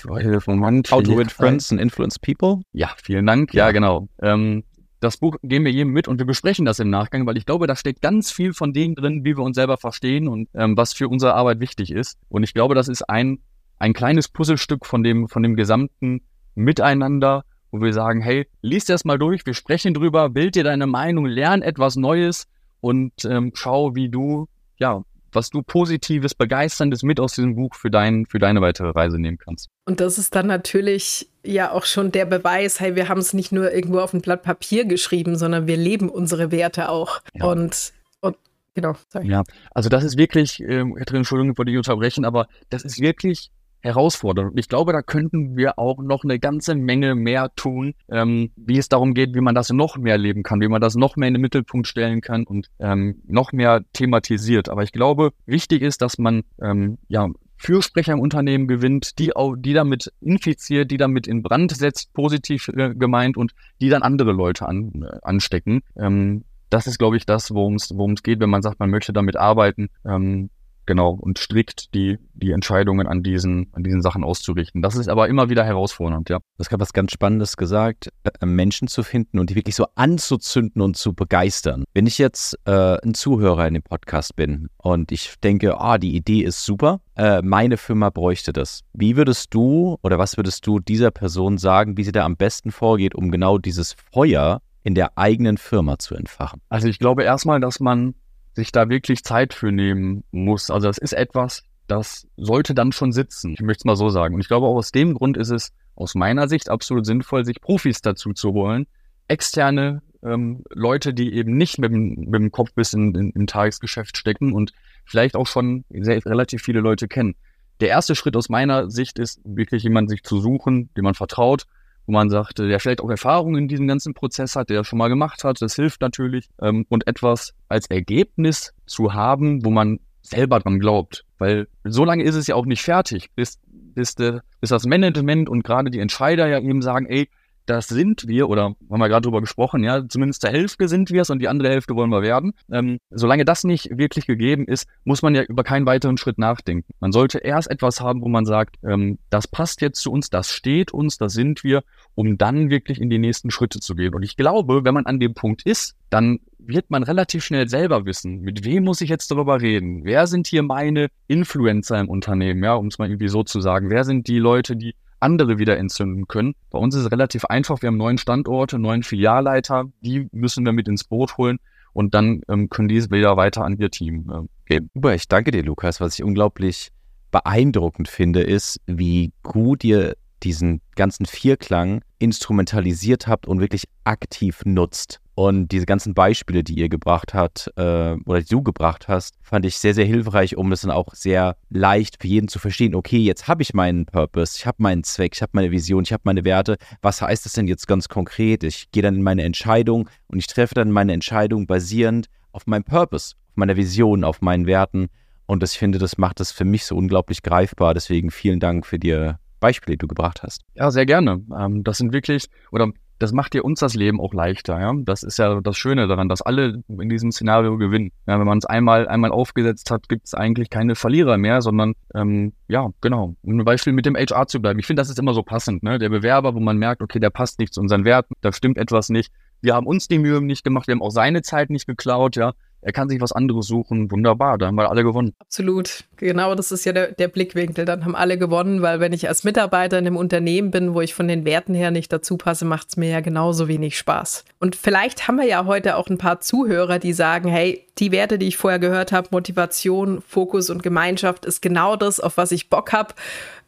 Moment, 0.47 0.91
How 0.91 1.03
to 1.03 1.19
Win 1.19 1.29
Friends 1.29 1.71
and 1.71 1.81
Influence 1.81 2.19
People. 2.19 2.63
Ja, 2.73 2.91
vielen 2.97 3.27
Dank. 3.27 3.53
Ja, 3.53 3.67
ja 3.67 3.73
genau. 3.73 4.09
Ähm, 4.23 4.65
das 5.01 5.19
Buch 5.19 5.37
geben 5.43 5.67
wir 5.67 5.73
jedem 5.73 5.93
mit 5.93 6.09
und 6.09 6.19
wir 6.19 6.25
besprechen 6.25 6.65
das 6.65 6.79
im 6.79 6.89
Nachgang, 6.89 7.27
weil 7.27 7.37
ich 7.37 7.45
glaube, 7.45 7.67
da 7.67 7.77
steckt 7.77 8.01
ganz 8.01 8.31
viel 8.31 8.55
von 8.55 8.73
dem 8.73 8.95
drin, 8.95 9.25
wie 9.25 9.37
wir 9.37 9.43
uns 9.43 9.57
selber 9.57 9.77
verstehen 9.77 10.27
und 10.27 10.49
ähm, 10.55 10.77
was 10.79 10.95
für 10.95 11.09
unsere 11.09 11.35
Arbeit 11.35 11.61
wichtig 11.61 11.91
ist. 11.91 12.19
Und 12.31 12.43
ich 12.43 12.55
glaube, 12.55 12.75
das 12.75 12.89
ist 12.89 13.03
ein, 13.03 13.41
ein 13.79 13.93
kleines 13.93 14.29
Puzzlestück 14.29 14.87
von 14.87 15.03
dem, 15.03 15.29
von 15.29 15.43
dem 15.43 15.55
gesamten 15.55 16.23
Miteinander, 16.55 17.45
wo 17.71 17.83
wir 17.83 17.93
sagen, 17.93 18.23
hey, 18.23 18.49
lies 18.63 18.87
das 18.87 19.05
mal 19.05 19.19
durch, 19.19 19.45
wir 19.45 19.53
sprechen 19.53 19.93
drüber, 19.93 20.31
bild 20.31 20.55
dir 20.55 20.65
deine 20.65 20.87
Meinung, 20.87 21.27
lern 21.27 21.61
etwas 21.61 21.97
Neues 21.97 22.47
und 22.81 23.13
ähm, 23.25 23.53
schau, 23.55 23.95
wie 23.95 24.09
du, 24.09 24.49
ja, 24.79 25.03
was 25.33 25.51
du 25.51 25.63
Positives, 25.63 26.35
Begeisterndes 26.35 27.03
mit 27.03 27.21
aus 27.21 27.35
diesem 27.35 27.55
Buch 27.55 27.75
für, 27.75 27.91
dein, 27.91 28.27
für 28.27 28.39
deine 28.39 28.61
weitere 28.61 28.91
Reise 28.91 29.19
nehmen 29.19 29.39
kannst. 29.39 29.69
Und 29.85 30.01
das 30.01 30.19
ist 30.19 30.35
dann 30.35 30.47
natürlich 30.47 31.29
ja 31.45 31.71
auch 31.71 31.85
schon 31.85 32.11
der 32.11 32.25
Beweis, 32.25 32.81
hey, 32.81 32.97
wir 32.97 33.09
haben 33.09 33.21
es 33.21 33.35
nicht 33.35 33.53
nur 33.53 33.73
irgendwo 33.73 34.01
auf 34.01 34.15
ein 34.15 34.23
Blatt 34.23 34.43
Papier 34.43 34.85
geschrieben, 34.87 35.37
sondern 35.37 35.67
wir 35.67 35.77
leben 35.77 36.09
unsere 36.09 36.51
Werte 36.51 36.89
auch. 36.89 37.21
Ja. 37.35 37.45
Und, 37.47 37.93
und 38.21 38.37
genau, 38.75 38.95
sorry. 39.13 39.29
Ja, 39.29 39.45
also 39.73 39.89
das 39.89 40.03
ist 40.03 40.17
wirklich, 40.17 40.61
ähm, 40.61 40.95
Katrin, 40.95 41.19
Entschuldigung, 41.19 41.57
wollte 41.57 41.71
ich 41.71 41.77
unterbrechen, 41.77 42.25
aber 42.25 42.49
das 42.71 42.85
ist 42.85 43.01
wirklich 43.01 43.51
herausfordernd. 43.87 44.53
Und 44.53 44.59
ich 44.59 44.69
glaube, 44.69 44.93
da 44.93 45.03
könnten 45.03 45.57
wir 45.57 45.79
auch 45.79 45.99
noch 45.99 46.25
eine 46.25 46.39
ganze 46.39 46.75
Menge 46.75 47.15
mehr 47.15 47.51
tun, 47.57 47.95
ähm, 48.11 48.51
wie 48.57 48.79
es 48.79 48.89
darum 48.89 49.15
geht, 49.15 49.35
wie 49.35 49.41
man 49.41 49.55
das 49.55 49.71
noch 49.71 49.97
mehr 49.97 50.19
leben 50.19 50.43
kann, 50.43 50.61
wie 50.61 50.69
man 50.69 50.81
das 50.81 50.95
noch 50.95 51.17
mehr 51.17 51.29
in 51.29 51.35
den 51.35 51.41
Mittelpunkt 51.41 51.87
stellen 51.87 52.21
kann 52.21 52.45
und 52.45 52.69
ähm, 52.79 53.23
noch 53.27 53.53
mehr 53.53 53.83
thematisiert. 53.93 54.69
Aber 54.69 54.83
ich 54.83 54.93
glaube, 54.93 55.33
wichtig 55.47 55.83
ist, 55.83 56.03
dass 56.03 56.19
man 56.19 56.43
ähm, 56.61 56.99
ja 57.09 57.29
Fürsprecher 57.59 58.13
im 58.13 58.21
Unternehmen 58.21 58.69
gewinnt, 58.69 59.19
die 59.19 59.35
auch, 59.35 59.57
die 59.57 59.73
damit 59.73 60.13
infiziert, 60.21 60.91
die 60.91 60.99
damit 60.99 61.27
in 61.27 61.43
Brand 61.43 61.75
setzt, 61.75 62.13
positiv 62.13 62.69
äh, 62.69 62.95
gemeint 62.95 63.37
und 63.37 63.53
die 63.81 63.89
dann 63.89 64.03
andere 64.03 64.33
Leute 64.33 64.67
an, 64.67 64.93
äh, 65.03 65.19
anstecken. 65.23 65.81
Ähm, 65.97 66.45
das 66.69 66.87
ist, 66.87 66.99
glaube 66.99 67.17
ich, 67.17 67.27
das, 67.27 67.55
worum 67.55 67.77
es 67.77 68.23
geht, 68.23 68.41
wenn 68.41 68.51
man 68.51 68.63
sagt, 68.63 68.81
man 68.81 68.91
möchte 68.91 69.13
damit 69.13 69.37
arbeiten. 69.37 69.89
Ähm, 70.05 70.51
genau, 70.87 71.11
und 71.11 71.39
strikt 71.39 71.95
die, 71.95 72.19
die 72.35 72.53
Entscheidungen 72.53 73.07
an 73.07 73.23
diesen, 73.23 73.69
an 73.73 73.83
diesen 73.83 74.03
Sachen 74.03 74.25
auszurichten. 74.25 74.83
Das 74.83 74.97
ist 74.97 75.09
aber 75.09 75.29
immer 75.29 75.51
wieder 75.51 75.65
herausfordernd, 75.65 76.31
ja. 76.31 76.39
Du 76.39 76.45
hast 76.59 76.69
gerade 76.69 76.81
was 76.81 76.93
ganz 76.93 77.13
Spannendes 77.13 77.57
gesagt, 77.57 78.11
äh, 78.25 78.47
Menschen 78.47 78.89
zu 78.89 79.03
finden 79.03 79.39
und 79.39 79.51
die 79.51 79.55
wirklich 79.55 79.75
so 79.77 79.87
anzuzünden 79.95 80.81
und 80.83 80.97
zu 80.97 81.15
begeistern. 81.15 81.85
Wenn 81.95 82.07
ich 82.07 82.19
jetzt 82.19 82.59
äh, 82.65 82.99
ein 83.03 83.15
Zuhörer 83.15 83.67
in 83.67 83.75
dem 83.75 83.83
Podcast 83.83 84.37
bin 84.37 84.69
und 84.79 85.13
ich 85.13 85.35
denke, 85.43 85.81
ah, 85.81 85.99
die 85.99 86.15
Idee 86.15 86.43
ist 86.43 86.65
super, 86.65 87.01
äh, 87.17 87.43
meine 87.43 87.77
Firma 87.77 88.11
bräuchte 88.11 88.53
das. 88.53 88.83
Wie 88.93 89.17
würdest 89.17 89.53
du 89.55 89.99
oder 90.03 90.19
was 90.19 90.37
würdest 90.37 90.67
du 90.67 90.79
dieser 90.79 91.11
Person 91.11 91.59
sagen, 91.59 91.97
wie 91.97 92.05
sie 92.05 92.13
da 92.13 92.25
am 92.25 92.37
besten 92.37 92.71
vorgeht, 92.71 93.15
um 93.15 93.31
genau 93.31 93.59
dieses 93.59 93.97
Feuer 94.13 94.61
in 94.85 94.95
der 94.95 95.19
eigenen 95.19 95.59
Firma 95.59 95.99
zu 95.99 96.15
entfachen? 96.15 96.61
Also 96.69 96.89
ich 96.89 96.99
glaube 96.99 97.25
erstmal, 97.25 97.61
dass 97.61 97.81
man 97.81 98.15
sich 98.57 98.73
da 98.73 98.89
wirklich 98.89 99.23
Zeit 99.23 99.55
für 99.55 99.71
nehmen 99.71 100.25
muss. 100.33 100.71
Also 100.71 100.89
das 100.89 100.99
ist 100.99 101.13
etwas, 101.13 101.63
das 101.87 102.27
sollte 102.37 102.75
dann 102.75 102.91
schon 102.91 103.13
sitzen. 103.13 103.53
Ich 103.53 103.61
möchte 103.61 103.83
es 103.83 103.85
mal 103.85 103.97
so 103.97 104.09
sagen. 104.09 104.35
Und 104.35 104.41
ich 104.41 104.49
glaube, 104.49 104.67
auch 104.67 104.77
aus 104.77 104.91
dem 104.91 105.15
Grund 105.15 105.37
ist 105.37 105.51
es 105.51 105.73
aus 105.95 106.15
meiner 106.15 106.49
Sicht 106.49 106.69
absolut 106.69 107.07
sinnvoll, 107.07 107.45
sich 107.45 107.61
Profis 107.61 108.01
dazu 108.01 108.33
zu 108.33 108.53
holen. 108.53 108.87
Externe 109.29 110.03
ähm, 110.23 110.65
Leute, 110.71 111.13
die 111.13 111.35
eben 111.35 111.57
nicht 111.57 111.79
mit 111.79 111.93
dem, 111.93 112.15
mit 112.15 112.41
dem 112.41 112.51
Kopf 112.51 112.73
bis 112.75 112.95
in, 112.95 113.15
in, 113.15 113.31
im 113.31 113.47
Tagesgeschäft 113.47 114.17
stecken 114.17 114.53
und 114.53 114.73
vielleicht 115.05 115.37
auch 115.37 115.47
schon 115.47 115.85
sehr, 115.91 116.25
relativ 116.25 116.63
viele 116.63 116.81
Leute 116.81 117.09
kennen. 117.09 117.37
Der 117.81 117.89
erste 117.89 118.15
Schritt 118.15 118.37
aus 118.37 118.49
meiner 118.49 118.91
Sicht 118.91 119.19
ist 119.19 119.41
wirklich 119.45 119.83
jemanden 119.83 120.09
sich 120.09 120.23
zu 120.23 120.41
suchen, 120.41 120.91
dem 120.97 121.05
man 121.05 121.15
vertraut, 121.15 121.67
wo 122.07 122.13
man 122.13 122.31
sagt, 122.31 122.59
der 122.59 122.81
vielleicht 122.81 123.01
auch 123.01 123.11
Erfahrung 123.11 123.57
in 123.57 123.69
diesem 123.69 123.89
ganzen 123.89 124.15
Prozess 124.15 124.57
hat, 124.57 124.71
der 124.71 124.85
schon 124.85 124.99
mal 124.99 125.09
gemacht 125.09 125.45
hat, 125.45 125.61
das 125.61 125.75
hilft 125.75 126.01
natürlich. 126.01 126.49
Ähm, 126.61 126.87
und 126.89 127.07
etwas 127.07 127.55
als 127.69 127.87
Ergebnis 127.89 128.73
zu 128.87 129.15
haben, 129.15 129.65
wo 129.65 129.71
man 129.71 129.99
selber 130.23 130.61
dran 130.61 130.79
glaubt. 130.79 131.25
Weil 131.39 131.69
so 131.85 132.05
lange 132.05 132.25
ist 132.25 132.35
es 132.35 132.47
ja 132.47 132.55
auch 132.55 132.67
nicht 132.67 132.83
fertig, 132.83 133.31
bis, 133.35 133.59
bis, 133.67 134.15
de, 134.15 134.41
bis 134.61 134.71
das 134.71 134.87
Management 134.87 135.49
und 135.49 135.63
gerade 135.63 135.91
die 135.91 136.01
Entscheider 136.01 136.47
ja 136.47 136.61
eben 136.61 136.83
sagen, 136.83 137.07
ey, 137.07 137.29
das 137.67 137.89
sind 137.89 138.27
wir, 138.27 138.49
oder 138.49 138.75
haben 138.91 139.01
wir 139.01 139.09
gerade 139.09 139.25
drüber 139.25 139.41
gesprochen, 139.41 139.85
ja, 139.85 140.09
zumindest 140.09 140.43
der 140.45 140.53
Hälfte 140.53 140.89
sind 140.89 141.11
wir 141.11 141.23
es 141.23 141.31
und 141.31 141.41
die 141.41 141.49
andere 141.49 141.69
Hälfte 141.69 141.95
wollen 141.95 142.11
wir 142.11 142.23
werden. 142.23 142.53
Ähm, 142.71 142.99
solange 143.11 143.45
das 143.45 143.65
nicht 143.65 143.97
wirklich 143.99 144.27
gegeben 144.27 144.67
ist, 144.67 144.89
muss 145.05 145.23
man 145.23 145.35
ja 145.35 145.43
über 145.43 145.65
keinen 145.65 145.87
weiteren 145.87 146.17
Schritt 146.17 146.39
nachdenken. 146.39 146.93
Man 147.01 147.13
sollte 147.13 147.39
erst 147.39 147.71
etwas 147.71 148.01
haben, 148.01 148.23
wo 148.23 148.29
man 148.29 148.47
sagt, 148.47 148.77
ähm, 148.85 149.19
das 149.31 149.49
passt 149.49 149.81
jetzt 149.81 150.01
zu 150.01 150.11
uns, 150.11 150.31
das 150.31 150.51
steht 150.51 150.93
uns, 150.93 151.19
das 151.19 151.33
sind 151.33 151.65
wir, 151.65 151.83
um 152.15 152.39
dann 152.39 152.71
wirklich 152.71 153.01
in 153.01 153.11
die 153.11 153.19
nächsten 153.19 153.51
Schritte 153.51 153.81
zu 153.81 153.95
gehen. 153.95 154.15
Und 154.15 154.23
ich 154.23 154.37
glaube, 154.37 154.85
wenn 154.85 154.95
man 154.95 155.07
an 155.07 155.21
dem 155.21 155.35
Punkt 155.35 155.63
ist, 155.67 155.97
dann 156.11 156.39
wird 156.59 156.91
man 156.91 157.03
relativ 157.03 157.45
schnell 157.45 157.69
selber 157.69 158.07
wissen, 158.07 158.41
mit 158.41 158.65
wem 158.65 158.85
muss 158.85 159.01
ich 159.01 159.09
jetzt 159.09 159.31
darüber 159.31 159.61
reden? 159.61 160.05
Wer 160.05 160.27
sind 160.27 160.47
hier 160.47 160.63
meine 160.63 161.09
Influencer 161.29 161.99
im 162.01 162.09
Unternehmen, 162.09 162.63
ja, 162.63 162.75
um 162.75 162.89
es 162.89 162.99
mal 162.99 163.09
irgendwie 163.09 163.29
so 163.29 163.43
zu 163.43 163.61
sagen? 163.61 163.91
Wer 163.91 164.05
sind 164.05 164.27
die 164.27 164.39
Leute, 164.39 164.77
die 164.77 164.95
andere 165.21 165.59
wieder 165.59 165.77
entzünden 165.79 166.29
können. 166.29 166.55
Bei 166.71 166.79
uns 166.79 166.95
ist 166.95 167.05
es 167.05 167.11
relativ 167.11 167.45
einfach. 167.47 167.83
Wir 167.83 167.89
haben 167.89 167.97
neun 167.97 168.19
Standorte, 168.19 168.79
neun 168.79 169.03
Filialleiter. 169.03 169.85
Die 170.01 170.29
müssen 170.33 170.65
wir 170.65 170.73
mit 170.73 170.89
ins 170.89 171.05
Boot 171.05 171.37
holen 171.37 171.59
und 171.93 172.15
dann 172.15 172.43
ähm, 172.49 172.69
können 172.69 172.89
die 172.89 173.11
wieder 173.11 173.37
weiter 173.37 173.65
an 173.65 173.79
ihr 173.79 173.91
Team 173.91 174.31
äh, 174.31 174.47
geben. 174.67 174.91
Super, 174.95 175.15
ich 175.15 175.29
danke 175.29 175.51
dir, 175.51 175.63
Lukas. 175.63 176.01
Was 176.01 176.19
ich 176.19 176.25
unglaublich 176.25 176.91
beeindruckend 177.31 178.09
finde, 178.09 178.43
ist, 178.43 178.81
wie 178.87 179.33
gut 179.43 179.85
ihr 179.85 180.17
diesen 180.43 180.81
ganzen 180.95 181.27
Vierklang 181.27 182.03
instrumentalisiert 182.19 183.27
habt 183.27 183.47
und 183.47 183.61
wirklich 183.61 183.85
aktiv 184.05 184.63
nutzt. 184.65 185.21
Und 185.39 185.71
diese 185.71 185.85
ganzen 185.85 186.15
Beispiele, 186.15 186.65
die 186.65 186.79
ihr 186.79 186.89
gebracht 186.89 187.35
habt 187.35 187.71
äh, 187.77 188.17
oder 188.25 188.41
die 188.41 188.49
du 188.49 188.63
gebracht 188.63 189.07
hast, 189.07 189.37
fand 189.43 189.67
ich 189.67 189.77
sehr, 189.77 189.93
sehr 189.93 190.07
hilfreich, 190.07 190.57
um 190.57 190.73
es 190.73 190.81
dann 190.81 190.91
auch 190.91 191.13
sehr 191.13 191.57
leicht 191.69 192.23
für 192.23 192.27
jeden 192.27 192.49
zu 192.49 192.59
verstehen. 192.59 192.95
Okay, 192.95 193.19
jetzt 193.19 193.47
habe 193.47 193.61
ich 193.61 193.75
meinen 193.75 194.07
Purpose, 194.07 194.57
ich 194.57 194.65
habe 194.65 194.83
meinen 194.83 195.05
Zweck, 195.05 195.33
ich 195.35 195.43
habe 195.43 195.51
meine 195.53 195.71
Vision, 195.71 196.05
ich 196.05 196.15
habe 196.15 196.23
meine 196.25 196.47
Werte. 196.47 196.79
Was 197.03 197.21
heißt 197.21 197.45
das 197.45 197.53
denn 197.53 197.69
jetzt 197.69 197.87
ganz 197.87 198.09
konkret? 198.09 198.65
Ich 198.65 198.91
gehe 198.93 199.03
dann 199.03 199.15
in 199.15 199.23
meine 199.23 199.43
Entscheidung 199.43 200.09
und 200.29 200.39
ich 200.39 200.47
treffe 200.47 200.75
dann 200.75 200.91
meine 200.91 201.13
Entscheidung 201.13 201.67
basierend 201.67 202.29
auf 202.53 202.67
meinem 202.67 202.85
Purpose, 202.85 203.35
meiner 203.57 203.77
Vision, 203.77 204.25
auf 204.25 204.41
meinen 204.41 204.67
Werten. 204.67 205.09
Und 205.45 205.63
das, 205.63 205.73
ich 205.73 205.79
finde, 205.79 205.99
das 205.99 206.17
macht 206.17 206.41
das 206.41 206.51
für 206.51 206.65
mich 206.65 206.87
so 206.87 206.97
unglaublich 206.97 207.43
greifbar. 207.43 207.93
Deswegen 207.93 208.31
vielen 208.31 208.59
Dank 208.59 208.87
für 208.87 208.99
die 208.99 209.33
Beispiele, 209.61 209.97
die 209.97 209.99
du 209.99 210.09
gebracht 210.09 210.43
hast. 210.43 210.63
Ja, 210.73 210.91
sehr 210.91 211.05
gerne. 211.05 211.43
Ähm, 211.55 211.85
das 211.85 211.99
sind 211.99 212.15
wirklich, 212.15 212.47
oder 212.71 212.91
das 213.19 213.33
macht 213.33 213.55
dir 213.55 213.65
uns 213.65 213.81
das 213.81 213.95
Leben 213.95 214.21
auch 214.21 214.35
leichter. 214.35 214.81
Ja? 214.81 214.93
Das 215.05 215.23
ist 215.23 215.39
ja 215.39 215.61
das 215.61 215.77
Schöne 215.77 216.07
daran, 216.07 216.29
dass 216.29 216.43
alle 216.43 216.83
in 216.89 217.09
diesem 217.09 217.33
Szenario 217.33 217.77
gewinnen. 217.79 218.13
Ja, 218.27 218.39
wenn 218.39 218.47
man 218.47 218.59
es 218.59 218.65
einmal, 218.65 219.09
einmal 219.09 219.33
aufgesetzt 219.33 219.91
hat, 219.91 220.09
gibt 220.09 220.27
es 220.27 220.35
eigentlich 220.35 220.71
keine 220.71 220.95
Verlierer 220.95 221.39
mehr, 221.39 221.63
sondern 221.63 221.95
ähm, 222.15 222.53
ja, 222.69 222.91
genau. 223.01 223.37
Um 223.43 223.59
ein 223.59 223.65
Beispiel 223.65 223.93
mit 223.93 224.07
dem 224.07 224.17
HR 224.17 224.47
zu 224.47 224.61
bleiben. 224.61 224.79
Ich 224.79 224.87
finde, 224.87 225.01
das 225.01 225.11
ist 225.11 225.19
immer 225.19 225.35
so 225.35 225.43
passend. 225.43 225.83
Ne? 225.83 225.99
Der 225.99 226.09
Bewerber, 226.09 226.55
wo 226.55 226.61
man 226.61 226.77
merkt, 226.77 227.03
okay, 227.03 227.21
der 227.21 227.31
passt 227.31 227.59
nicht 227.59 227.73
zu 227.73 227.81
unseren 227.81 228.05
Werten, 228.05 228.35
da 228.41 228.53
stimmt 228.53 228.79
etwas 228.79 229.09
nicht. 229.09 229.33
Wir 229.63 229.75
haben 229.75 229.87
uns 229.87 230.07
die 230.07 230.19
Mühe 230.19 230.43
nicht 230.43 230.65
gemacht, 230.65 230.87
wir 230.87 230.93
haben 230.93 231.03
auch 231.03 231.11
seine 231.11 231.41
Zeit 231.43 231.71
nicht 231.71 231.87
geklaut, 231.87 232.37
ja 232.37 232.53
er 232.87 232.93
kann 232.93 233.09
sich 233.09 233.21
was 233.21 233.33
anderes 233.33 233.67
suchen. 233.67 234.13
Wunderbar, 234.13 234.59
da 234.59 234.69
haben 234.69 234.77
wir 234.77 234.89
alle 234.89 235.03
gewonnen. 235.03 235.35
Absolut. 235.41 236.05
Genau, 236.19 236.55
das 236.55 236.71
ist 236.71 236.85
ja 236.85 236.93
der, 236.93 237.11
der, 237.11 237.27
Blickwinkel. 237.27 237.85
Dann 237.85 238.05
haben 238.05 238.15
alle 238.15 238.39
gewonnen, 238.39 238.81
weil 238.81 239.01
wenn 239.01 239.13
ich 239.13 239.27
als 239.27 239.43
Mitarbeiter 239.43 239.99
in 239.99 240.07
einem 240.07 240.17
Unternehmen 240.17 240.71
bin, 240.71 240.95
wo 240.95 241.01
ich 241.01 241.13
von 241.13 241.27
den 241.27 241.45
Werten 241.45 241.75
her 241.75 241.91
nicht 241.91 242.13
dazu 242.13 242.37
passe, 242.37 242.65
macht 242.65 242.91
es 242.91 242.97
mir 242.97 243.11
ja 243.11 243.21
genauso 243.21 243.67
wenig 243.67 243.99
Spaß. 243.99 244.45
Und 244.61 244.77
vielleicht 244.77 245.27
haben 245.27 245.35
wir 245.35 245.47
ja 245.47 245.67
heute 245.67 245.97
auch 245.97 246.07
ein 246.09 246.17
paar 246.17 246.41
Zuhörer, 246.41 247.01
die 247.01 247.13
sagen, 247.13 247.49
hey, 247.49 247.85
die 247.99 248.13
Werte, 248.13 248.39
die 248.39 248.47
ich 248.47 248.57
vorher 248.57 248.79
gehört 248.79 249.11
habe, 249.11 249.29
Motivation, 249.33 250.23
Fokus 250.23 250.71
und 250.71 250.85
Gemeinschaft, 250.85 251.45
ist 251.45 251.63
genau 251.63 251.97
das, 251.97 252.21
auf 252.21 252.37
was 252.37 252.53
ich 252.53 252.71
Bock 252.71 252.93
habe. 252.93 253.15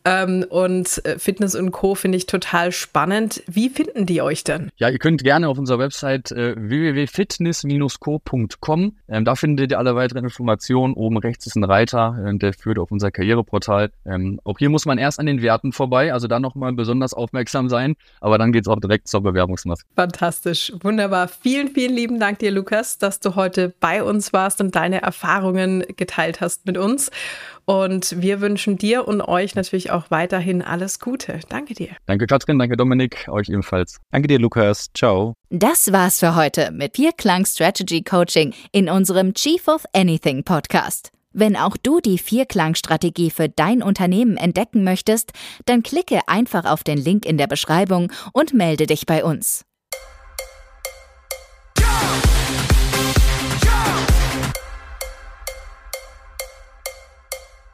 Ähm, 0.09 0.47
und 0.49 1.05
äh, 1.05 1.19
Fitness 1.19 1.55
und 1.55 1.71
Co. 1.71 1.95
finde 1.95 2.17
ich 2.17 2.25
total 2.25 2.73
spannend. 2.73 3.43
Wie 3.47 3.69
finden 3.69 4.07
die 4.07 4.23
euch 4.23 4.43
denn? 4.43 4.71
Ja, 4.77 4.89
ihr 4.89 4.99
könnt 4.99 5.23
gerne 5.23 5.49
auf 5.49 5.59
unserer 5.59 5.79
Website 5.79 6.33
äh, 6.33 6.55
www.fitness-co.com. 6.57 8.97
Ähm, 9.07 9.27
da 9.27 9.35
findet 9.35 9.71
ihr 9.71 9.79
alle 9.79 9.97
weiteren 9.97 10.25
Informationen. 10.25 10.95
Oben 10.95 11.19
rechts 11.19 11.47
ist 11.47 11.57
ein 11.57 11.65
Reiter, 11.65 12.17
äh, 12.27 12.39
der 12.39 12.55
führt 12.55 12.79
auf 12.79 12.91
unser 12.91 13.11
Karriereportal. 13.11 13.91
Ähm, 14.07 14.41
auch 14.45 14.59
hier 14.59 14.71
muss 14.71 14.87
man 14.87 14.97
erst 14.97 15.21
an 15.21 15.27
den 15.27 15.43
Werten 15.43 15.73
vorbei, 15.73 16.15
also 16.15 16.27
da 16.27 16.41
nochmal 16.41 16.73
besonders 16.73 17.13
aufmerksam 17.13 17.69
sein. 17.69 17.95
Aber 18.23 18.39
dann 18.39 18.53
geht 18.53 18.63
es 18.63 18.69
auch 18.69 18.81
direkt 18.81 19.09
zur 19.09 19.21
Bewerbungsmaske. 19.21 19.87
Fantastisch, 19.95 20.73
wunderbar. 20.81 21.29
Vielen, 21.29 21.69
vielen 21.69 21.95
lieben 21.95 22.19
Dank 22.19 22.39
dir, 22.39 22.51
Lukas, 22.51 22.97
dass 22.97 23.21
du 23.21 23.35
heute 23.35 23.75
bei 23.79 24.03
uns 24.03 24.33
warst 24.33 24.63
und 24.63 24.75
deine 24.75 25.03
Erfahrungen 25.03 25.85
geteilt 25.97 26.41
hast 26.41 26.65
mit 26.65 26.79
uns. 26.79 27.11
Und 27.69 28.23
wir 28.23 28.41
wünschen 28.41 28.79
dir 28.79 29.07
und 29.07 29.21
euch 29.21 29.55
natürlich 29.55 29.91
auch 29.91 29.98
auch 29.99 30.11
weiterhin 30.11 30.63
alles 30.63 31.01
Gute. 31.01 31.41
Danke 31.49 31.75
dir. 31.75 31.91
Danke, 32.07 32.27
Katrin. 32.27 32.59
Danke, 32.59 32.77
Dominik. 32.77 33.27
Euch 33.29 33.49
ebenfalls. 33.49 33.99
Danke 34.11 34.29
dir, 34.29 34.39
Lukas. 34.39 34.87
Ciao. 34.95 35.35
Das 35.51 35.93
war's 35.93 36.21
für 36.21 36.35
heute 36.35 36.71
mit 36.71 36.97
Vierklang 36.97 37.45
Strategy 37.45 38.03
Coaching 38.03 38.55
in 38.73 38.89
unserem 38.89 39.35
Chief 39.35 39.67
of 39.69 39.85
Anything 39.93 40.45
Podcast. 40.45 41.11
Wenn 41.33 41.57
auch 41.57 41.77
du 41.77 42.01
die 42.01 42.19
Vierklangstrategie 42.19 43.31
für 43.31 43.49
dein 43.49 43.83
Unternehmen 43.83 44.37
entdecken 44.37 44.83
möchtest, 44.83 45.33
dann 45.67 45.83
klicke 45.83 46.21
einfach 46.27 46.65
auf 46.65 46.85
den 46.85 46.99
Link 46.99 47.27
in 47.27 47.37
der 47.37 47.47
Beschreibung 47.47 48.11
und 48.33 48.55
melde 48.55 48.87
dich 48.87 49.05
bei 49.05 49.25
uns. 49.25 49.65
Go! 51.77 52.38